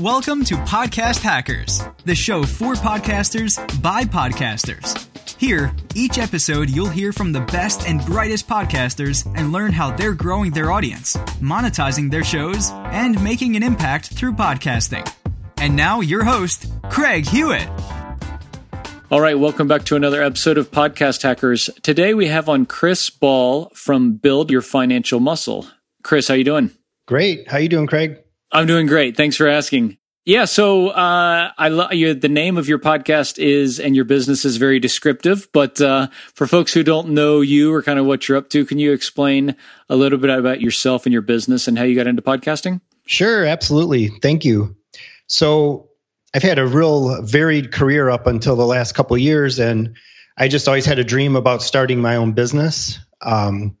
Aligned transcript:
Welcome 0.00 0.44
to 0.44 0.54
Podcast 0.54 1.22
Hackers, 1.22 1.82
the 2.04 2.14
show 2.14 2.44
for 2.44 2.74
podcasters 2.74 3.58
by 3.82 4.04
podcasters. 4.04 5.08
Here, 5.40 5.74
each 5.96 6.18
episode, 6.18 6.70
you'll 6.70 6.88
hear 6.88 7.12
from 7.12 7.32
the 7.32 7.40
best 7.40 7.88
and 7.88 8.00
brightest 8.06 8.46
podcasters 8.46 9.26
and 9.36 9.50
learn 9.50 9.72
how 9.72 9.90
they're 9.90 10.14
growing 10.14 10.52
their 10.52 10.70
audience, 10.70 11.16
monetizing 11.40 12.12
their 12.12 12.22
shows, 12.22 12.70
and 12.70 13.20
making 13.24 13.56
an 13.56 13.64
impact 13.64 14.14
through 14.14 14.34
podcasting. 14.34 15.12
And 15.56 15.74
now, 15.74 16.00
your 16.00 16.22
host, 16.22 16.72
Craig 16.90 17.26
Hewitt. 17.26 17.68
All 19.10 19.20
right, 19.20 19.36
welcome 19.36 19.66
back 19.66 19.82
to 19.86 19.96
another 19.96 20.22
episode 20.22 20.58
of 20.58 20.70
Podcast 20.70 21.24
Hackers. 21.24 21.70
Today 21.82 22.14
we 22.14 22.28
have 22.28 22.48
on 22.48 22.66
Chris 22.66 23.10
Ball 23.10 23.68
from 23.74 24.12
Build 24.12 24.52
Your 24.52 24.62
Financial 24.62 25.18
Muscle. 25.18 25.66
Chris, 26.04 26.28
how 26.28 26.34
you 26.34 26.44
doing? 26.44 26.70
Great. 27.06 27.48
How 27.48 27.58
you 27.58 27.68
doing, 27.68 27.88
Craig? 27.88 28.22
I'm 28.50 28.66
doing 28.66 28.86
great. 28.86 29.16
Thanks 29.16 29.36
for 29.36 29.46
asking. 29.46 29.98
Yeah, 30.24 30.44
so 30.44 30.88
uh, 30.88 31.52
I 31.56 31.68
love 31.68 31.94
you. 31.94 32.12
The 32.12 32.28
name 32.28 32.58
of 32.58 32.68
your 32.68 32.78
podcast 32.78 33.38
is, 33.38 33.80
and 33.80 33.96
your 33.96 34.04
business 34.04 34.44
is 34.44 34.58
very 34.58 34.78
descriptive. 34.78 35.48
But 35.54 35.80
uh, 35.80 36.08
for 36.34 36.46
folks 36.46 36.74
who 36.74 36.82
don't 36.82 37.10
know 37.10 37.40
you 37.40 37.72
or 37.72 37.82
kind 37.82 37.98
of 37.98 38.04
what 38.04 38.28
you're 38.28 38.36
up 38.36 38.50
to, 38.50 38.66
can 38.66 38.78
you 38.78 38.92
explain 38.92 39.56
a 39.88 39.96
little 39.96 40.18
bit 40.18 40.28
about 40.28 40.60
yourself 40.60 41.06
and 41.06 41.14
your 41.14 41.22
business 41.22 41.66
and 41.66 41.78
how 41.78 41.84
you 41.84 41.96
got 41.96 42.06
into 42.06 42.20
podcasting? 42.20 42.82
Sure, 43.06 43.46
absolutely. 43.46 44.08
Thank 44.08 44.44
you. 44.44 44.76
So 45.28 45.88
I've 46.34 46.42
had 46.42 46.58
a 46.58 46.66
real 46.66 47.22
varied 47.22 47.72
career 47.72 48.10
up 48.10 48.26
until 48.26 48.54
the 48.54 48.66
last 48.66 48.94
couple 48.94 49.16
years, 49.16 49.58
and 49.58 49.96
I 50.36 50.48
just 50.48 50.68
always 50.68 50.84
had 50.84 50.98
a 50.98 51.04
dream 51.04 51.36
about 51.36 51.62
starting 51.62 52.02
my 52.02 52.16
own 52.16 52.32
business. 52.32 52.98
Um, 53.22 53.78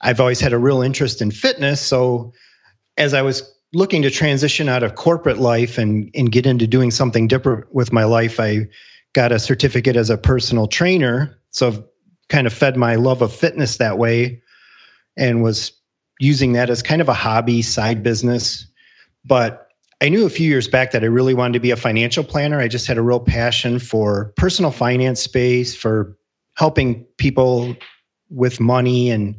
I've 0.00 0.20
always 0.20 0.38
had 0.38 0.52
a 0.52 0.58
real 0.58 0.82
interest 0.82 1.22
in 1.22 1.32
fitness, 1.32 1.80
so 1.80 2.34
as 2.96 3.14
I 3.14 3.22
was 3.22 3.52
looking 3.72 4.02
to 4.02 4.10
transition 4.10 4.68
out 4.68 4.82
of 4.82 4.94
corporate 4.94 5.38
life 5.38 5.78
and 5.78 6.10
and 6.14 6.30
get 6.30 6.46
into 6.46 6.66
doing 6.66 6.90
something 6.90 7.28
different 7.28 7.74
with 7.74 7.92
my 7.92 8.04
life, 8.04 8.38
I 8.40 8.68
got 9.12 9.32
a 9.32 9.38
certificate 9.38 9.96
as 9.96 10.10
a 10.10 10.18
personal 10.18 10.66
trainer. 10.66 11.38
So 11.50 11.68
I've 11.68 11.84
kind 12.28 12.46
of 12.46 12.52
fed 12.52 12.76
my 12.76 12.96
love 12.96 13.22
of 13.22 13.32
fitness 13.34 13.78
that 13.78 13.98
way 13.98 14.42
and 15.16 15.42
was 15.42 15.72
using 16.18 16.52
that 16.52 16.70
as 16.70 16.82
kind 16.82 17.00
of 17.02 17.08
a 17.08 17.14
hobby 17.14 17.62
side 17.62 18.02
business. 18.02 18.66
But 19.24 19.68
I 20.00 20.08
knew 20.08 20.26
a 20.26 20.30
few 20.30 20.48
years 20.48 20.66
back 20.66 20.92
that 20.92 21.04
I 21.04 21.06
really 21.06 21.34
wanted 21.34 21.54
to 21.54 21.60
be 21.60 21.70
a 21.70 21.76
financial 21.76 22.24
planner. 22.24 22.58
I 22.58 22.68
just 22.68 22.86
had 22.86 22.98
a 22.98 23.02
real 23.02 23.20
passion 23.20 23.78
for 23.78 24.32
personal 24.36 24.70
finance 24.70 25.20
space, 25.20 25.76
for 25.76 26.16
helping 26.54 27.04
people 27.18 27.76
with 28.28 28.60
money 28.60 29.10
and 29.10 29.36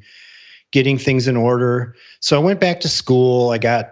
getting 0.71 0.97
things 0.97 1.27
in 1.27 1.35
order. 1.35 1.95
So 2.19 2.39
I 2.39 2.43
went 2.43 2.59
back 2.59 2.81
to 2.81 2.89
school. 2.89 3.49
I 3.49 3.57
got 3.57 3.91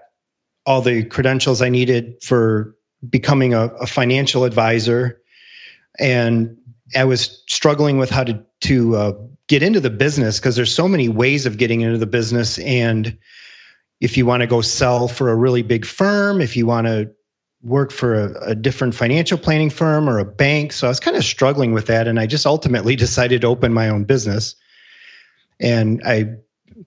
all 0.66 0.82
the 0.82 1.04
credentials 1.04 1.62
I 1.62 1.70
needed 1.70 2.24
for 2.24 2.76
becoming 3.08 3.54
a, 3.54 3.66
a 3.68 3.88
financial 3.88 4.44
advisor. 4.44 5.22
And 6.00 6.58
I 6.96 7.06
was 7.06 7.44
struggling 7.48 7.98
with 7.98 8.10
how 8.10 8.24
to, 8.24 8.46
to 8.62 8.96
uh, 8.96 9.14
get 9.48 9.64
into 9.64 9.80
the 9.80 9.90
business 9.90 10.40
because 10.40 10.56
there's 10.56 10.74
so 10.74 10.88
many 10.88 11.10
ways 11.10 11.46
of 11.46 11.58
getting 11.58 11.82
into 11.82 11.98
the 11.98 12.06
business. 12.06 12.60
And 12.60 13.18
if 14.00 14.18
you 14.18 14.26
want 14.26 14.42
to 14.42 14.48
go 14.48 14.62
sell 14.62 15.08
for 15.08 15.30
a 15.30 15.36
really 15.36 15.64
big 15.64 15.86
firm, 15.86 16.42
if 16.42 16.56
you 16.56 16.66
want 16.66 16.88
to 16.88 17.12
work 17.64 17.92
for 17.92 18.16
a, 18.16 18.50
a, 18.50 18.56
different 18.56 18.96
financial 18.96 19.38
planning 19.38 19.70
firm 19.70 20.10
or 20.10 20.18
a 20.18 20.26
bank. 20.26 20.74
So 20.74 20.88
I 20.88 20.90
was 20.90 21.00
kind 21.00 21.16
of 21.16 21.24
struggling 21.24 21.74
with 21.74 21.88
that. 21.88 22.08
And 22.08 22.20
I 22.20 22.26
just 22.26 22.46
ultimately 22.46 22.96
decided 23.08 23.42
to 23.42 23.48
open 23.48 23.74
my 23.74 23.90
own 23.90 24.06
business. 24.06 24.56
And 25.60 26.02
I 26.04 26.38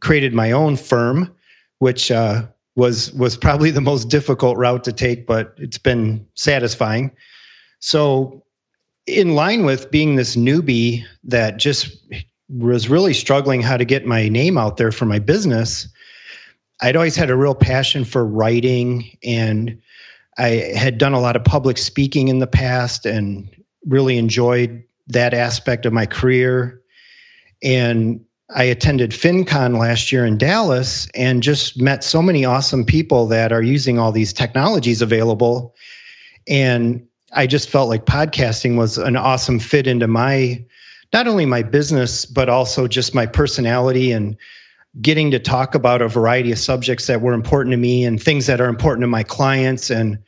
created 0.00 0.34
my 0.34 0.52
own 0.52 0.76
firm, 0.76 1.36
which 1.78 2.10
uh, 2.10 2.46
was 2.76 3.12
was 3.12 3.36
probably 3.36 3.70
the 3.70 3.80
most 3.80 4.08
difficult 4.08 4.56
route 4.56 4.84
to 4.84 4.92
take, 4.92 5.26
but 5.26 5.54
it's 5.58 5.78
been 5.78 6.26
satisfying. 6.34 7.12
So, 7.80 8.44
in 9.06 9.34
line 9.34 9.64
with 9.64 9.90
being 9.90 10.16
this 10.16 10.36
newbie 10.36 11.04
that 11.24 11.56
just 11.56 11.96
was 12.48 12.88
really 12.88 13.14
struggling 13.14 13.62
how 13.62 13.76
to 13.76 13.84
get 13.84 14.06
my 14.06 14.28
name 14.28 14.58
out 14.58 14.76
there 14.76 14.92
for 14.92 15.06
my 15.06 15.18
business, 15.18 15.88
I'd 16.80 16.96
always 16.96 17.16
had 17.16 17.30
a 17.30 17.36
real 17.36 17.54
passion 17.54 18.04
for 18.04 18.24
writing 18.24 19.16
and 19.22 19.80
I 20.36 20.48
had 20.76 20.98
done 20.98 21.12
a 21.12 21.20
lot 21.20 21.36
of 21.36 21.44
public 21.44 21.78
speaking 21.78 22.28
in 22.28 22.40
the 22.40 22.46
past 22.46 23.06
and 23.06 23.48
really 23.86 24.18
enjoyed 24.18 24.84
that 25.08 25.34
aspect 25.34 25.86
of 25.86 25.92
my 25.92 26.06
career. 26.06 26.82
And 27.62 28.24
I 28.50 28.64
attended 28.64 29.12
FinCon 29.12 29.78
last 29.78 30.12
year 30.12 30.26
in 30.26 30.36
Dallas 30.36 31.08
and 31.14 31.42
just 31.42 31.80
met 31.80 32.04
so 32.04 32.20
many 32.20 32.44
awesome 32.44 32.84
people 32.84 33.28
that 33.28 33.52
are 33.52 33.62
using 33.62 33.98
all 33.98 34.12
these 34.12 34.34
technologies 34.34 35.00
available. 35.00 35.74
And 36.46 37.06
I 37.32 37.46
just 37.46 37.70
felt 37.70 37.88
like 37.88 38.04
podcasting 38.04 38.76
was 38.76 38.98
an 38.98 39.16
awesome 39.16 39.60
fit 39.60 39.86
into 39.86 40.06
my, 40.08 40.66
not 41.12 41.26
only 41.26 41.46
my 41.46 41.62
business, 41.62 42.26
but 42.26 42.50
also 42.50 42.86
just 42.86 43.14
my 43.14 43.24
personality 43.24 44.12
and 44.12 44.36
getting 45.00 45.30
to 45.30 45.38
talk 45.38 45.74
about 45.74 46.02
a 46.02 46.08
variety 46.08 46.52
of 46.52 46.58
subjects 46.58 47.06
that 47.06 47.22
were 47.22 47.32
important 47.32 47.72
to 47.72 47.78
me 47.78 48.04
and 48.04 48.22
things 48.22 48.46
that 48.46 48.60
are 48.60 48.68
important 48.68 49.04
to 49.04 49.08
my 49.08 49.22
clients. 49.22 49.90
And 49.90 50.18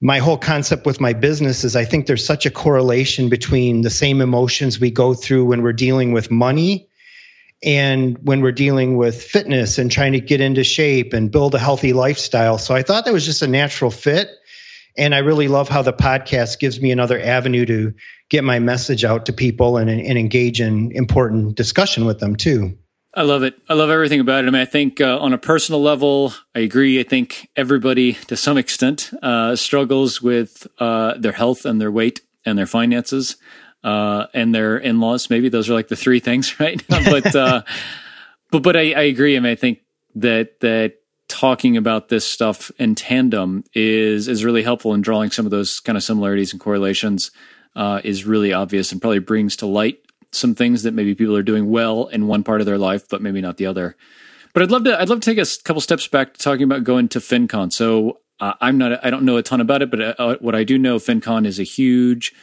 my 0.00 0.18
whole 0.18 0.36
concept 0.36 0.86
with 0.86 1.00
my 1.00 1.12
business 1.12 1.62
is 1.62 1.76
I 1.76 1.84
think 1.84 2.06
there's 2.06 2.26
such 2.26 2.46
a 2.46 2.50
correlation 2.50 3.28
between 3.28 3.82
the 3.82 3.90
same 3.90 4.20
emotions 4.20 4.80
we 4.80 4.90
go 4.90 5.14
through 5.14 5.44
when 5.44 5.62
we're 5.62 5.72
dealing 5.72 6.10
with 6.10 6.28
money 6.28 6.88
and 7.62 8.18
when 8.22 8.40
we're 8.40 8.52
dealing 8.52 8.96
with 8.96 9.22
fitness 9.22 9.78
and 9.78 9.90
trying 9.90 10.12
to 10.12 10.20
get 10.20 10.40
into 10.40 10.64
shape 10.64 11.12
and 11.12 11.30
build 11.30 11.54
a 11.54 11.58
healthy 11.58 11.92
lifestyle. 11.92 12.58
So 12.58 12.74
I 12.74 12.82
thought 12.82 13.04
that 13.04 13.12
was 13.12 13.24
just 13.24 13.42
a 13.42 13.46
natural 13.46 13.90
fit. 13.90 14.28
And 14.96 15.14
I 15.14 15.18
really 15.18 15.48
love 15.48 15.68
how 15.68 15.82
the 15.82 15.92
podcast 15.92 16.58
gives 16.58 16.80
me 16.80 16.90
another 16.90 17.18
avenue 17.18 17.64
to 17.66 17.94
get 18.28 18.44
my 18.44 18.58
message 18.58 19.04
out 19.04 19.26
to 19.26 19.32
people 19.32 19.76
and, 19.76 19.88
and 19.88 20.18
engage 20.18 20.60
in 20.60 20.92
important 20.92 21.54
discussion 21.54 22.04
with 22.04 22.18
them 22.18 22.36
too. 22.36 22.76
I 23.14 23.22
love 23.22 23.42
it. 23.42 23.54
I 23.68 23.74
love 23.74 23.90
everything 23.90 24.20
about 24.20 24.44
it. 24.44 24.48
I 24.48 24.50
mean, 24.50 24.62
I 24.62 24.66
think 24.66 25.00
uh, 25.00 25.18
on 25.18 25.34
a 25.34 25.38
personal 25.38 25.82
level, 25.82 26.32
I 26.54 26.60
agree. 26.60 26.98
I 26.98 27.02
think 27.02 27.48
everybody, 27.56 28.14
to 28.14 28.36
some 28.36 28.56
extent, 28.56 29.12
uh, 29.22 29.54
struggles 29.54 30.22
with 30.22 30.66
uh, 30.78 31.14
their 31.18 31.32
health 31.32 31.66
and 31.66 31.80
their 31.80 31.92
weight 31.92 32.22
and 32.46 32.58
their 32.58 32.66
finances 32.66 33.36
uh, 33.84 34.26
and 34.34 34.54
their 34.54 34.76
in-laws. 34.76 35.30
Maybe 35.30 35.48
those 35.48 35.68
are 35.68 35.74
like 35.74 35.88
the 35.88 35.96
three 35.96 36.20
things, 36.20 36.58
right? 36.60 36.82
but 36.88 37.34
uh, 37.34 37.62
but 38.50 38.62
but 38.62 38.76
I, 38.76 38.92
I 38.92 39.02
agree. 39.02 39.36
I 39.36 39.40
mean, 39.40 39.52
I 39.52 39.56
think 39.56 39.80
that 40.16 40.60
that 40.60 40.96
talking 41.28 41.76
about 41.76 42.08
this 42.08 42.26
stuff 42.26 42.70
in 42.78 42.94
tandem 42.94 43.64
is 43.74 44.28
is 44.28 44.44
really 44.44 44.62
helpful 44.62 44.94
in 44.94 45.00
drawing 45.00 45.30
some 45.30 45.46
of 45.46 45.50
those 45.50 45.80
kind 45.80 45.96
of 45.96 46.02
similarities 46.02 46.52
and 46.52 46.60
correlations. 46.60 47.30
Uh, 47.74 48.02
is 48.04 48.26
really 48.26 48.52
obvious 48.52 48.92
and 48.92 49.00
probably 49.00 49.18
brings 49.18 49.56
to 49.56 49.64
light 49.64 49.98
some 50.30 50.54
things 50.54 50.82
that 50.82 50.92
maybe 50.92 51.14
people 51.14 51.34
are 51.36 51.42
doing 51.42 51.70
well 51.70 52.06
in 52.08 52.26
one 52.26 52.42
part 52.42 52.60
of 52.60 52.66
their 52.66 52.76
life, 52.76 53.08
but 53.08 53.22
maybe 53.22 53.40
not 53.40 53.56
the 53.56 53.66
other. 53.66 53.96
But 54.52 54.62
I'd 54.62 54.70
love 54.70 54.84
to 54.84 55.00
I'd 55.00 55.08
love 55.08 55.20
to 55.20 55.34
take 55.34 55.38
a 55.38 55.62
couple 55.64 55.80
steps 55.80 56.06
back 56.06 56.34
to 56.34 56.40
talking 56.40 56.64
about 56.64 56.84
going 56.84 57.08
to 57.08 57.18
FinCon. 57.18 57.72
So 57.72 58.20
uh, 58.40 58.54
I'm 58.60 58.76
not 58.76 59.04
I 59.04 59.10
don't 59.10 59.24
know 59.24 59.36
a 59.36 59.42
ton 59.42 59.60
about 59.60 59.82
it, 59.82 59.90
but 59.90 60.20
uh, 60.20 60.36
what 60.40 60.54
I 60.54 60.64
do 60.64 60.78
know, 60.78 60.98
FinCon 60.98 61.46
is 61.46 61.58
a 61.58 61.64
huge 61.64 62.34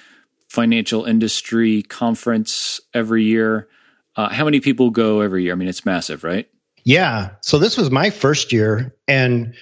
financial 0.49 1.05
industry 1.05 1.83
conference 1.83 2.81
every 2.93 3.23
year. 3.23 3.69
Uh, 4.15 4.29
how 4.29 4.43
many 4.43 4.59
people 4.59 4.89
go 4.89 5.21
every 5.21 5.43
year? 5.43 5.53
I 5.53 5.55
mean, 5.55 5.69
it's 5.69 5.85
massive, 5.85 6.23
right? 6.23 6.49
Yeah. 6.83 7.31
So 7.41 7.59
this 7.59 7.77
was 7.77 7.91
my 7.91 8.09
first 8.09 8.51
year, 8.51 8.95
and 9.07 9.53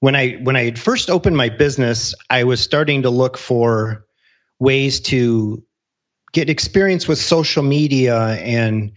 when 0.00 0.16
I 0.16 0.32
when 0.42 0.56
I 0.56 0.72
first 0.72 1.10
opened 1.10 1.36
my 1.36 1.50
business, 1.50 2.14
I 2.28 2.44
was 2.44 2.60
starting 2.60 3.02
to 3.02 3.10
look 3.10 3.36
for 3.36 4.06
ways 4.58 5.00
to 5.00 5.62
get 6.32 6.48
experience 6.48 7.06
with 7.06 7.18
social 7.18 7.62
media 7.62 8.18
and 8.18 8.92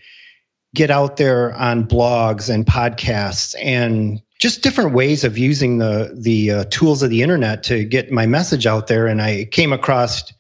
get 0.74 0.92
out 0.92 1.18
there 1.18 1.54
on 1.54 1.88
blogs 1.88 2.54
and 2.54 2.66
podcasts 2.66 3.56
and 3.62 4.22
just 4.40 4.62
different 4.62 4.94
ways 4.94 5.24
of 5.24 5.38
using 5.38 5.78
the 5.78 6.16
the 6.20 6.52
uh, 6.52 6.64
tools 6.66 7.04
of 7.04 7.10
the 7.10 7.22
internet 7.22 7.64
to 7.64 7.84
get 7.84 8.12
my 8.12 8.26
message 8.26 8.66
out 8.66 8.88
there 8.88 9.08
and 9.08 9.22
i 9.22 9.46
came 9.46 9.72
across 9.72 10.34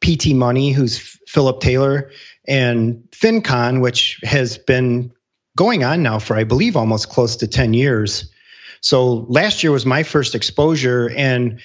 PT 0.00 0.34
Money, 0.34 0.72
who's 0.72 0.98
Philip 1.26 1.60
Taylor, 1.60 2.10
and 2.46 3.04
FinCon, 3.10 3.80
which 3.80 4.20
has 4.22 4.58
been 4.58 5.12
going 5.56 5.84
on 5.84 6.02
now 6.02 6.18
for, 6.18 6.36
I 6.36 6.44
believe, 6.44 6.76
almost 6.76 7.08
close 7.08 7.36
to 7.36 7.46
10 7.46 7.74
years. 7.74 8.32
So 8.80 9.26
last 9.28 9.62
year 9.62 9.72
was 9.72 9.84
my 9.84 10.02
first 10.02 10.34
exposure, 10.34 11.10
and 11.10 11.60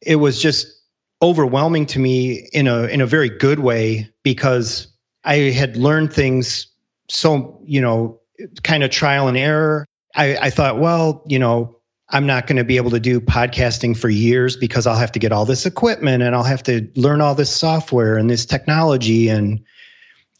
it 0.00 0.16
was 0.16 0.40
just 0.40 0.68
overwhelming 1.22 1.86
to 1.86 1.98
me 1.98 2.48
in 2.52 2.66
a 2.66 2.84
in 2.84 3.00
a 3.00 3.06
very 3.06 3.28
good 3.28 3.58
way 3.58 4.08
because 4.22 4.88
I 5.22 5.36
had 5.36 5.76
learned 5.76 6.12
things 6.12 6.68
so 7.10 7.60
you 7.64 7.80
know 7.80 8.20
kind 8.62 8.82
of 8.82 8.90
trial 8.90 9.28
and 9.28 9.36
error. 9.36 9.86
I, 10.14 10.36
I 10.36 10.50
thought, 10.50 10.78
well, 10.78 11.22
you 11.26 11.38
know, 11.38 11.79
I'm 12.12 12.26
not 12.26 12.46
going 12.46 12.56
to 12.56 12.64
be 12.64 12.76
able 12.76 12.90
to 12.90 13.00
do 13.00 13.20
podcasting 13.20 13.96
for 13.96 14.08
years 14.08 14.56
because 14.56 14.86
I'll 14.86 14.96
have 14.96 15.12
to 15.12 15.20
get 15.20 15.30
all 15.30 15.44
this 15.44 15.64
equipment 15.64 16.22
and 16.22 16.34
I'll 16.34 16.42
have 16.42 16.64
to 16.64 16.90
learn 16.96 17.20
all 17.20 17.36
this 17.36 17.54
software 17.54 18.16
and 18.16 18.28
this 18.28 18.46
technology. 18.46 19.28
And 19.28 19.64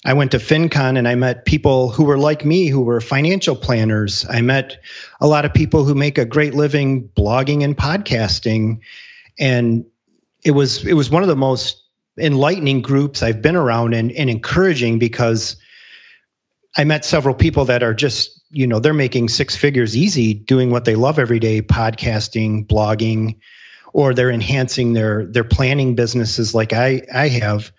I 0.04 0.14
went 0.14 0.32
to 0.32 0.38
FinCon 0.38 0.98
and 0.98 1.06
I 1.06 1.14
met 1.14 1.44
people 1.44 1.90
who 1.90 2.04
were 2.04 2.18
like 2.18 2.44
me, 2.44 2.66
who 2.66 2.80
were 2.80 3.00
financial 3.00 3.54
planners. 3.54 4.26
I 4.28 4.40
met 4.40 4.80
a 5.20 5.28
lot 5.28 5.44
of 5.44 5.54
people 5.54 5.84
who 5.84 5.94
make 5.94 6.18
a 6.18 6.24
great 6.24 6.54
living 6.54 7.08
blogging 7.08 7.62
and 7.62 7.76
podcasting. 7.76 8.80
And 9.38 9.86
it 10.44 10.50
was 10.50 10.84
it 10.84 10.94
was 10.94 11.08
one 11.08 11.22
of 11.22 11.28
the 11.28 11.36
most 11.36 11.84
enlightening 12.18 12.82
groups 12.82 13.22
I've 13.22 13.42
been 13.42 13.56
around 13.56 13.94
and, 13.94 14.10
and 14.10 14.28
encouraging 14.28 14.98
because 14.98 15.56
I 16.76 16.84
met 16.84 17.04
several 17.04 17.34
people 17.34 17.66
that 17.66 17.82
are 17.82 17.94
just, 17.94 18.39
you 18.50 18.66
know, 18.66 18.80
they're 18.80 18.92
making 18.92 19.28
six 19.28 19.56
figures 19.56 19.96
easy 19.96 20.34
doing 20.34 20.70
what 20.70 20.84
they 20.84 20.96
love 20.96 21.18
every 21.18 21.38
day, 21.38 21.62
podcasting, 21.62 22.66
blogging, 22.66 23.38
or 23.92 24.14
they're 24.14 24.30
enhancing 24.30 24.92
their 24.92 25.26
their 25.26 25.44
planning 25.44 25.94
businesses 25.94 26.54
like 26.54 26.72
I 26.72 27.02
I 27.12 27.28
have 27.28 27.72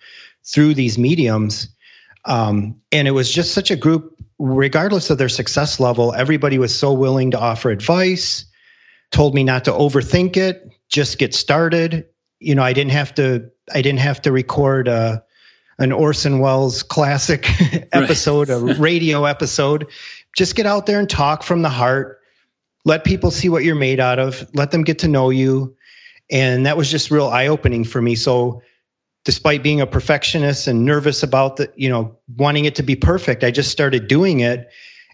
through 0.44 0.74
these 0.74 0.98
mediums. 0.98 1.68
Um, 2.24 2.80
and 2.90 3.08
it 3.08 3.12
was 3.12 3.30
just 3.30 3.52
such 3.52 3.70
a 3.70 3.76
group, 3.76 4.16
regardless 4.38 5.10
of 5.10 5.18
their 5.18 5.28
success 5.28 5.80
level, 5.80 6.14
everybody 6.14 6.58
was 6.58 6.76
so 6.76 6.92
willing 6.92 7.32
to 7.32 7.38
offer 7.38 7.70
advice, 7.70 8.46
told 9.10 9.34
me 9.34 9.44
not 9.44 9.64
to 9.64 9.72
overthink 9.72 10.36
it, 10.36 10.70
just 10.88 11.18
get 11.18 11.34
started. 11.34 12.06
You 12.38 12.54
know, 12.54 12.62
I 12.62 12.72
didn't 12.72 12.92
have 12.92 13.14
to 13.14 13.50
I 13.72 13.82
didn't 13.82 14.00
have 14.00 14.22
to 14.22 14.32
record 14.32 14.88
a 14.88 15.24
an 15.78 15.90
Orson 15.90 16.38
Welles 16.38 16.82
classic 16.82 17.48
episode, 17.92 18.50
a 18.50 18.58
radio 18.78 19.24
episode. 19.24 19.88
Just 20.36 20.54
get 20.56 20.66
out 20.66 20.86
there 20.86 20.98
and 20.98 21.08
talk 21.08 21.42
from 21.42 21.62
the 21.62 21.68
heart. 21.68 22.20
Let 22.84 23.04
people 23.04 23.30
see 23.30 23.48
what 23.48 23.64
you're 23.64 23.74
made 23.74 24.00
out 24.00 24.18
of. 24.18 24.48
Let 24.54 24.70
them 24.70 24.82
get 24.82 25.00
to 25.00 25.08
know 25.08 25.30
you. 25.30 25.76
And 26.30 26.66
that 26.66 26.76
was 26.76 26.90
just 26.90 27.10
real 27.10 27.28
eye 27.28 27.48
opening 27.48 27.84
for 27.84 28.00
me. 28.00 28.14
So, 28.14 28.62
despite 29.24 29.62
being 29.62 29.80
a 29.80 29.86
perfectionist 29.86 30.66
and 30.66 30.84
nervous 30.84 31.22
about 31.22 31.56
the, 31.56 31.72
you 31.76 31.88
know, 31.88 32.18
wanting 32.36 32.64
it 32.64 32.76
to 32.76 32.82
be 32.82 32.96
perfect, 32.96 33.44
I 33.44 33.50
just 33.52 33.70
started 33.70 34.08
doing 34.08 34.40
it. 34.40 34.68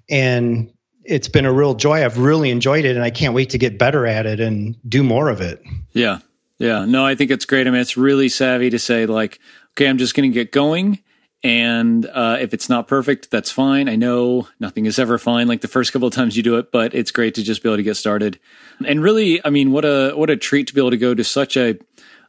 And 0.09 0.73
it's 1.05 1.29
been 1.29 1.45
a 1.45 1.53
real 1.53 1.75
joy. 1.75 2.05
I've 2.05 2.19
really 2.19 2.51
enjoyed 2.51 2.85
it 2.85 2.97
and 2.97 3.05
I 3.05 3.11
can't 3.11 3.35
wait 3.35 3.51
to 3.51 3.59
get 3.59 3.79
better 3.79 4.07
at 4.07 4.27
it 4.27 4.41
and 4.41 4.77
do 4.89 5.03
more 5.03 5.29
of 5.29 5.41
it. 5.41 5.63
Yeah. 5.93 6.21
Yeah. 6.59 6.85
No, 6.85 7.05
I 7.05 7.15
think 7.15 7.31
it's 7.31 7.45
great. 7.45 7.67
I 7.67 7.71
mean, 7.71 7.81
it's 7.81 7.97
really 7.97 8.29
savvy 8.29 8.71
to 8.71 8.79
say, 8.79 9.07
like, 9.07 9.39
okay, 9.73 9.89
I'm 9.89 9.99
just 9.99 10.15
going 10.15 10.31
to 10.31 10.35
get 10.35 10.53
going. 10.53 11.01
And 11.45 12.05
uh, 12.07 12.39
if 12.41 12.53
it's 12.53 12.69
not 12.69 12.89
perfect, 12.89 13.31
that's 13.31 13.51
fine. 13.51 13.89
I 13.89 13.95
know 13.95 14.49
nothing 14.59 14.87
is 14.87 14.99
ever 14.99 15.19
fine 15.19 15.47
like 15.47 15.61
the 15.61 15.69
first 15.69 15.93
couple 15.93 16.09
of 16.09 16.15
times 16.15 16.37
you 16.37 16.43
do 16.43 16.57
it, 16.57 16.73
but 16.73 16.95
it's 16.95 17.13
great 17.13 17.37
to 17.37 17.43
just 17.45 17.63
be 17.63 17.69
able 17.69 17.77
to 17.77 17.85
get 17.85 17.97
started. 17.97 18.41
And 18.85 19.01
really, 19.01 19.45
I 19.45 19.51
mean, 19.51 19.71
what 19.71 19.85
a 19.85 20.13
what 20.17 20.31
a 20.31 20.37
treat 20.37 20.67
to 20.69 20.75
be 20.75 20.81
able 20.81 20.91
to 20.91 20.97
go 20.97 21.15
to 21.15 21.23
such 21.23 21.57
a 21.57 21.79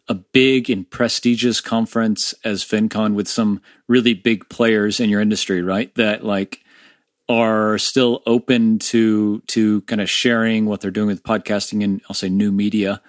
a 0.07 0.13
big 0.13 0.69
and 0.69 0.89
prestigious 0.89 1.61
conference 1.61 2.33
as 2.43 2.63
FinCon 2.63 3.13
with 3.13 3.27
some 3.27 3.61
really 3.87 4.13
big 4.13 4.47
players 4.49 4.99
in 4.99 5.09
your 5.09 5.21
industry, 5.21 5.61
right? 5.61 5.93
That 5.95 6.23
like 6.23 6.63
are 7.29 7.77
still 7.77 8.21
open 8.25 8.79
to 8.79 9.39
to 9.47 9.81
kind 9.81 10.01
of 10.01 10.09
sharing 10.09 10.65
what 10.65 10.81
they're 10.81 10.91
doing 10.91 11.07
with 11.07 11.23
podcasting 11.23 11.83
and 11.83 12.01
I'll 12.09 12.15
say 12.15 12.29
new 12.29 12.51
media 12.51 13.01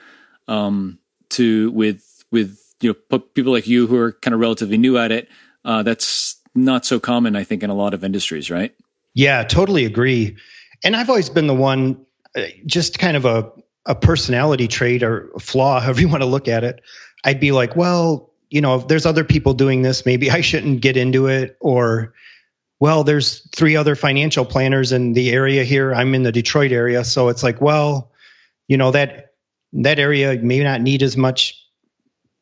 um, 0.46 0.99
to 1.31 1.70
with 1.73 2.25
with 2.31 2.58
you 2.81 2.94
know 3.11 3.19
people 3.19 3.53
like 3.53 3.67
you 3.67 3.87
who 3.87 3.96
are 3.96 4.12
kind 4.12 4.35
of 4.35 4.41
relatively 4.41 4.76
new 4.76 4.99
at 4.99 5.11
it 5.11 5.29
uh, 5.64 5.82
that's 5.82 6.40
not 6.54 6.84
so 6.84 6.98
common 6.98 7.36
i 7.36 7.44
think 7.44 7.62
in 7.62 7.70
a 7.70 7.74
lot 7.74 7.94
of 7.94 8.04
industries 8.04 8.50
right? 8.50 8.74
Yeah 9.14 9.42
totally 9.44 9.84
agree. 9.84 10.36
And 10.84 10.96
i've 10.96 11.08
always 11.08 11.30
been 11.30 11.46
the 11.46 11.54
one 11.54 12.04
uh, 12.36 12.42
just 12.66 12.98
kind 12.98 13.16
of 13.16 13.24
a, 13.24 13.50
a 13.86 13.94
personality 13.94 14.68
trait 14.68 15.02
or 15.02 15.30
flaw 15.38 15.80
however 15.84 16.00
you 16.00 16.08
want 16.08 16.22
to 16.22 16.28
look 16.28 16.48
at 16.48 16.64
it. 16.64 16.80
I'd 17.24 17.40
be 17.40 17.52
like 17.52 17.76
well 17.76 18.32
you 18.48 18.60
know 18.60 18.76
if 18.76 18.88
there's 18.88 19.06
other 19.06 19.24
people 19.24 19.54
doing 19.54 19.82
this 19.82 20.04
maybe 20.04 20.30
i 20.30 20.40
shouldn't 20.40 20.80
get 20.80 20.96
into 20.96 21.26
it. 21.26 21.56
Or 21.60 22.14
well 22.78 23.04
there's 23.04 23.48
three 23.50 23.76
other 23.76 23.94
financial 23.94 24.44
planners 24.44 24.92
in 24.92 25.12
the 25.12 25.30
area 25.30 25.64
here. 25.64 25.94
I'm 25.94 26.14
in 26.14 26.22
the 26.22 26.32
detroit 26.32 26.72
area. 26.72 27.04
So 27.04 27.28
it's 27.28 27.42
like 27.42 27.60
well 27.60 28.12
you 28.68 28.76
know 28.76 28.90
that 28.92 29.34
that 29.72 29.98
area 29.98 30.36
may 30.36 30.62
not 30.62 30.80
need 30.80 31.02
as 31.02 31.16
much 31.16 31.60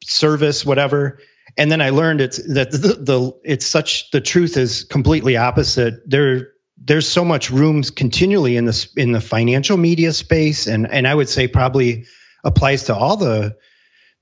service, 0.04 0.64
whatever. 0.64 1.20
And 1.56 1.70
then 1.70 1.80
I 1.80 1.90
learned 1.90 2.20
it's 2.20 2.36
that 2.54 2.70
the, 2.70 2.78
the 2.78 3.32
it's 3.44 3.66
such 3.66 4.10
the 4.10 4.20
truth 4.20 4.56
is 4.56 4.84
completely 4.84 5.36
opposite. 5.36 6.08
There 6.08 6.52
there's 6.76 7.08
so 7.08 7.24
much 7.24 7.50
room 7.50 7.82
continually 7.82 8.56
in 8.56 8.64
the 8.64 8.88
in 8.96 9.12
the 9.12 9.20
financial 9.20 9.76
media 9.76 10.12
space, 10.12 10.66
and 10.66 10.90
and 10.90 11.06
I 11.06 11.14
would 11.14 11.28
say 11.28 11.48
probably 11.48 12.06
applies 12.44 12.84
to 12.84 12.94
all 12.94 13.16
the 13.16 13.56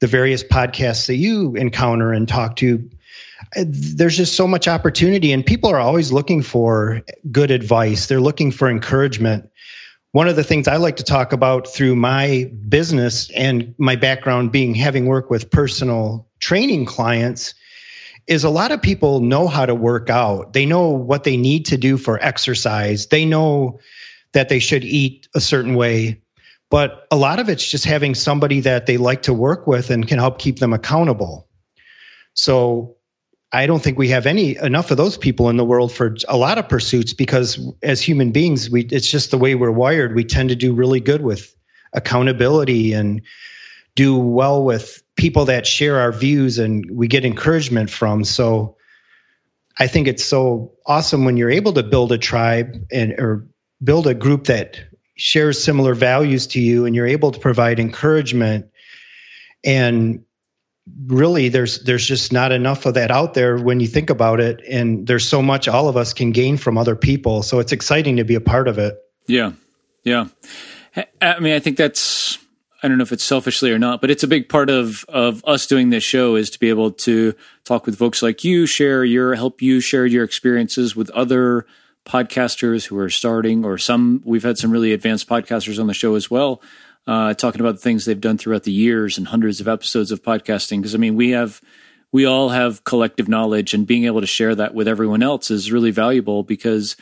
the 0.00 0.06
various 0.06 0.44
podcasts 0.44 1.06
that 1.06 1.16
you 1.16 1.54
encounter 1.56 2.12
and 2.12 2.28
talk 2.28 2.56
to. 2.56 2.90
There's 3.54 4.16
just 4.16 4.34
so 4.34 4.46
much 4.46 4.68
opportunity, 4.68 5.32
and 5.32 5.44
people 5.44 5.70
are 5.70 5.78
always 5.78 6.12
looking 6.12 6.42
for 6.42 7.02
good 7.30 7.50
advice. 7.50 8.06
They're 8.06 8.20
looking 8.20 8.50
for 8.50 8.68
encouragement 8.68 9.50
one 10.16 10.28
of 10.28 10.36
the 10.36 10.44
things 10.44 10.66
I 10.66 10.76
like 10.76 10.96
to 10.96 11.04
talk 11.04 11.34
about 11.34 11.68
through 11.68 11.94
my 11.94 12.50
business 12.66 13.30
and 13.30 13.74
my 13.76 13.96
background 13.96 14.50
being 14.50 14.74
having 14.74 15.04
worked 15.04 15.30
with 15.30 15.50
personal 15.50 16.25
training 16.38 16.86
clients 16.86 17.54
is 18.26 18.44
a 18.44 18.50
lot 18.50 18.72
of 18.72 18.82
people 18.82 19.20
know 19.20 19.46
how 19.46 19.66
to 19.66 19.74
work 19.74 20.10
out. 20.10 20.52
They 20.52 20.66
know 20.66 20.90
what 20.90 21.24
they 21.24 21.36
need 21.36 21.66
to 21.66 21.76
do 21.76 21.96
for 21.96 22.18
exercise. 22.20 23.06
They 23.06 23.24
know 23.24 23.80
that 24.32 24.48
they 24.48 24.58
should 24.58 24.84
eat 24.84 25.28
a 25.34 25.40
certain 25.40 25.74
way. 25.74 26.22
But 26.68 27.06
a 27.10 27.16
lot 27.16 27.38
of 27.38 27.48
it's 27.48 27.68
just 27.68 27.84
having 27.84 28.14
somebody 28.14 28.60
that 28.60 28.86
they 28.86 28.96
like 28.96 29.22
to 29.22 29.34
work 29.34 29.66
with 29.66 29.90
and 29.90 30.06
can 30.06 30.18
help 30.18 30.38
keep 30.38 30.58
them 30.58 30.72
accountable. 30.72 31.48
So 32.34 32.96
I 33.52 33.66
don't 33.66 33.82
think 33.82 33.96
we 33.96 34.08
have 34.08 34.26
any 34.26 34.56
enough 34.56 34.90
of 34.90 34.96
those 34.96 35.16
people 35.16 35.48
in 35.48 35.56
the 35.56 35.64
world 35.64 35.92
for 35.92 36.16
a 36.28 36.36
lot 36.36 36.58
of 36.58 36.68
pursuits 36.68 37.14
because 37.14 37.58
as 37.82 38.02
human 38.02 38.32
beings, 38.32 38.68
we 38.68 38.82
it's 38.82 39.08
just 39.08 39.30
the 39.30 39.38
way 39.38 39.54
we're 39.54 39.70
wired. 39.70 40.14
We 40.14 40.24
tend 40.24 40.48
to 40.48 40.56
do 40.56 40.74
really 40.74 41.00
good 41.00 41.22
with 41.22 41.54
accountability 41.92 42.92
and 42.92 43.22
do 43.94 44.18
well 44.18 44.62
with 44.64 45.02
people 45.16 45.46
that 45.46 45.66
share 45.66 45.98
our 45.98 46.12
views 46.12 46.58
and 46.58 46.88
we 46.90 47.08
get 47.08 47.24
encouragement 47.24 47.90
from. 47.90 48.22
So 48.22 48.76
I 49.78 49.86
think 49.86 50.08
it's 50.08 50.24
so 50.24 50.74
awesome 50.86 51.24
when 51.24 51.36
you're 51.36 51.50
able 51.50 51.72
to 51.74 51.82
build 51.82 52.12
a 52.12 52.18
tribe 52.18 52.86
and 52.92 53.12
or 53.12 53.46
build 53.82 54.06
a 54.06 54.14
group 54.14 54.44
that 54.44 54.78
shares 55.16 55.62
similar 55.62 55.94
values 55.94 56.48
to 56.48 56.60
you 56.60 56.84
and 56.84 56.94
you're 56.94 57.06
able 57.06 57.32
to 57.32 57.40
provide 57.40 57.80
encouragement. 57.80 58.66
And 59.64 60.24
really 61.06 61.48
there's 61.48 61.82
there's 61.82 62.06
just 62.06 62.32
not 62.32 62.52
enough 62.52 62.86
of 62.86 62.94
that 62.94 63.10
out 63.10 63.34
there 63.34 63.58
when 63.58 63.80
you 63.80 63.86
think 63.86 64.10
about 64.10 64.40
it. 64.40 64.62
And 64.68 65.06
there's 65.06 65.26
so 65.28 65.42
much 65.42 65.66
all 65.66 65.88
of 65.88 65.96
us 65.96 66.12
can 66.12 66.32
gain 66.32 66.58
from 66.58 66.78
other 66.78 66.94
people. 66.94 67.42
So 67.42 67.58
it's 67.58 67.72
exciting 67.72 68.16
to 68.16 68.24
be 68.24 68.34
a 68.34 68.40
part 68.40 68.68
of 68.68 68.78
it. 68.78 68.96
Yeah. 69.26 69.52
Yeah. 70.04 70.28
I 71.20 71.40
mean 71.40 71.52
i 71.52 71.58
think 71.58 71.76
that's 71.76 72.38
i 72.86 72.88
don't 72.88 72.98
know 72.98 73.02
if 73.02 73.12
it's 73.12 73.24
selfishly 73.24 73.70
or 73.70 73.78
not 73.78 74.00
but 74.00 74.10
it's 74.10 74.22
a 74.22 74.28
big 74.28 74.48
part 74.48 74.70
of 74.70 75.04
of 75.08 75.44
us 75.44 75.66
doing 75.66 75.90
this 75.90 76.04
show 76.04 76.36
is 76.36 76.48
to 76.48 76.58
be 76.58 76.68
able 76.68 76.90
to 76.90 77.34
talk 77.64 77.84
with 77.84 77.98
folks 77.98 78.22
like 78.22 78.44
you 78.44 78.64
share 78.64 79.04
your 79.04 79.34
help 79.34 79.60
you 79.60 79.80
share 79.80 80.06
your 80.06 80.24
experiences 80.24 80.96
with 80.96 81.10
other 81.10 81.66
podcasters 82.06 82.86
who 82.86 82.96
are 82.96 83.10
starting 83.10 83.64
or 83.64 83.76
some 83.76 84.22
we've 84.24 84.44
had 84.44 84.56
some 84.56 84.70
really 84.70 84.92
advanced 84.92 85.28
podcasters 85.28 85.78
on 85.78 85.86
the 85.86 85.94
show 85.94 86.14
as 86.14 86.30
well 86.30 86.62
uh, 87.06 87.34
talking 87.34 87.60
about 87.60 87.76
the 87.76 87.80
things 87.80 88.04
they've 88.04 88.20
done 88.20 88.38
throughout 88.38 88.64
the 88.64 88.72
years 88.72 89.16
and 89.16 89.28
hundreds 89.28 89.60
of 89.60 89.68
episodes 89.68 90.10
of 90.10 90.22
podcasting. 90.22 90.78
Because 90.78 90.94
I 90.94 90.98
mean, 90.98 91.14
we 91.14 91.30
have 91.30 91.60
we 92.12 92.24
all 92.24 92.50
have 92.50 92.84
collective 92.84 93.28
knowledge, 93.28 93.74
and 93.74 93.86
being 93.86 94.04
able 94.04 94.20
to 94.20 94.26
share 94.26 94.54
that 94.54 94.74
with 94.74 94.88
everyone 94.88 95.22
else 95.22 95.50
is 95.50 95.72
really 95.72 95.90
valuable 95.90 96.42
because 96.42 96.96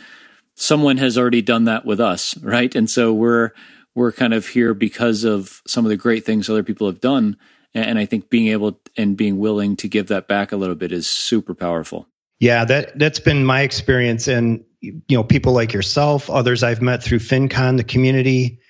someone 0.55 0.99
has 0.99 1.19
already 1.19 1.43
done 1.43 1.65
that 1.65 1.85
with 1.85 2.01
us, 2.01 2.37
right? 2.39 2.75
And 2.75 2.89
so 2.89 3.13
we're 3.13 3.51
we're 3.95 4.13
kind 4.13 4.35
of 4.35 4.47
here 4.47 4.75
because 4.75 5.25
of 5.25 5.63
some 5.67 5.85
of 5.85 5.91
the 5.91 5.97
great 5.97 6.25
things 6.25 6.49
other 6.49 6.63
people 6.63 6.87
have 6.87 7.01
done. 7.01 7.37
And 7.75 7.99
I 7.99 8.07
think 8.07 8.31
being 8.31 8.49
able 8.49 8.81
and 8.97 9.17
being 9.17 9.39
willing 9.39 9.77
to 9.77 9.89
give 9.89 10.09
that 10.09 10.29
back 10.29 10.53
a 10.53 10.57
little 10.57 10.77
bit 10.77 10.93
is 10.93 11.09
super 11.09 11.55
powerful. 11.55 12.07
Yeah, 12.39 12.65
that 12.65 12.99
that's 12.99 13.21
been 13.21 13.45
my 13.45 13.63
experience, 13.63 14.29
and 14.29 14.65
you 14.81 15.03
know, 15.11 15.25
people 15.25 15.53
like 15.53 15.73
yourself, 15.73 16.31
others 16.31 16.63
I've 16.63 16.83
met 16.83 17.03
through 17.03 17.21
FinCon, 17.21 17.77
the 17.77 17.85
community 17.85 18.61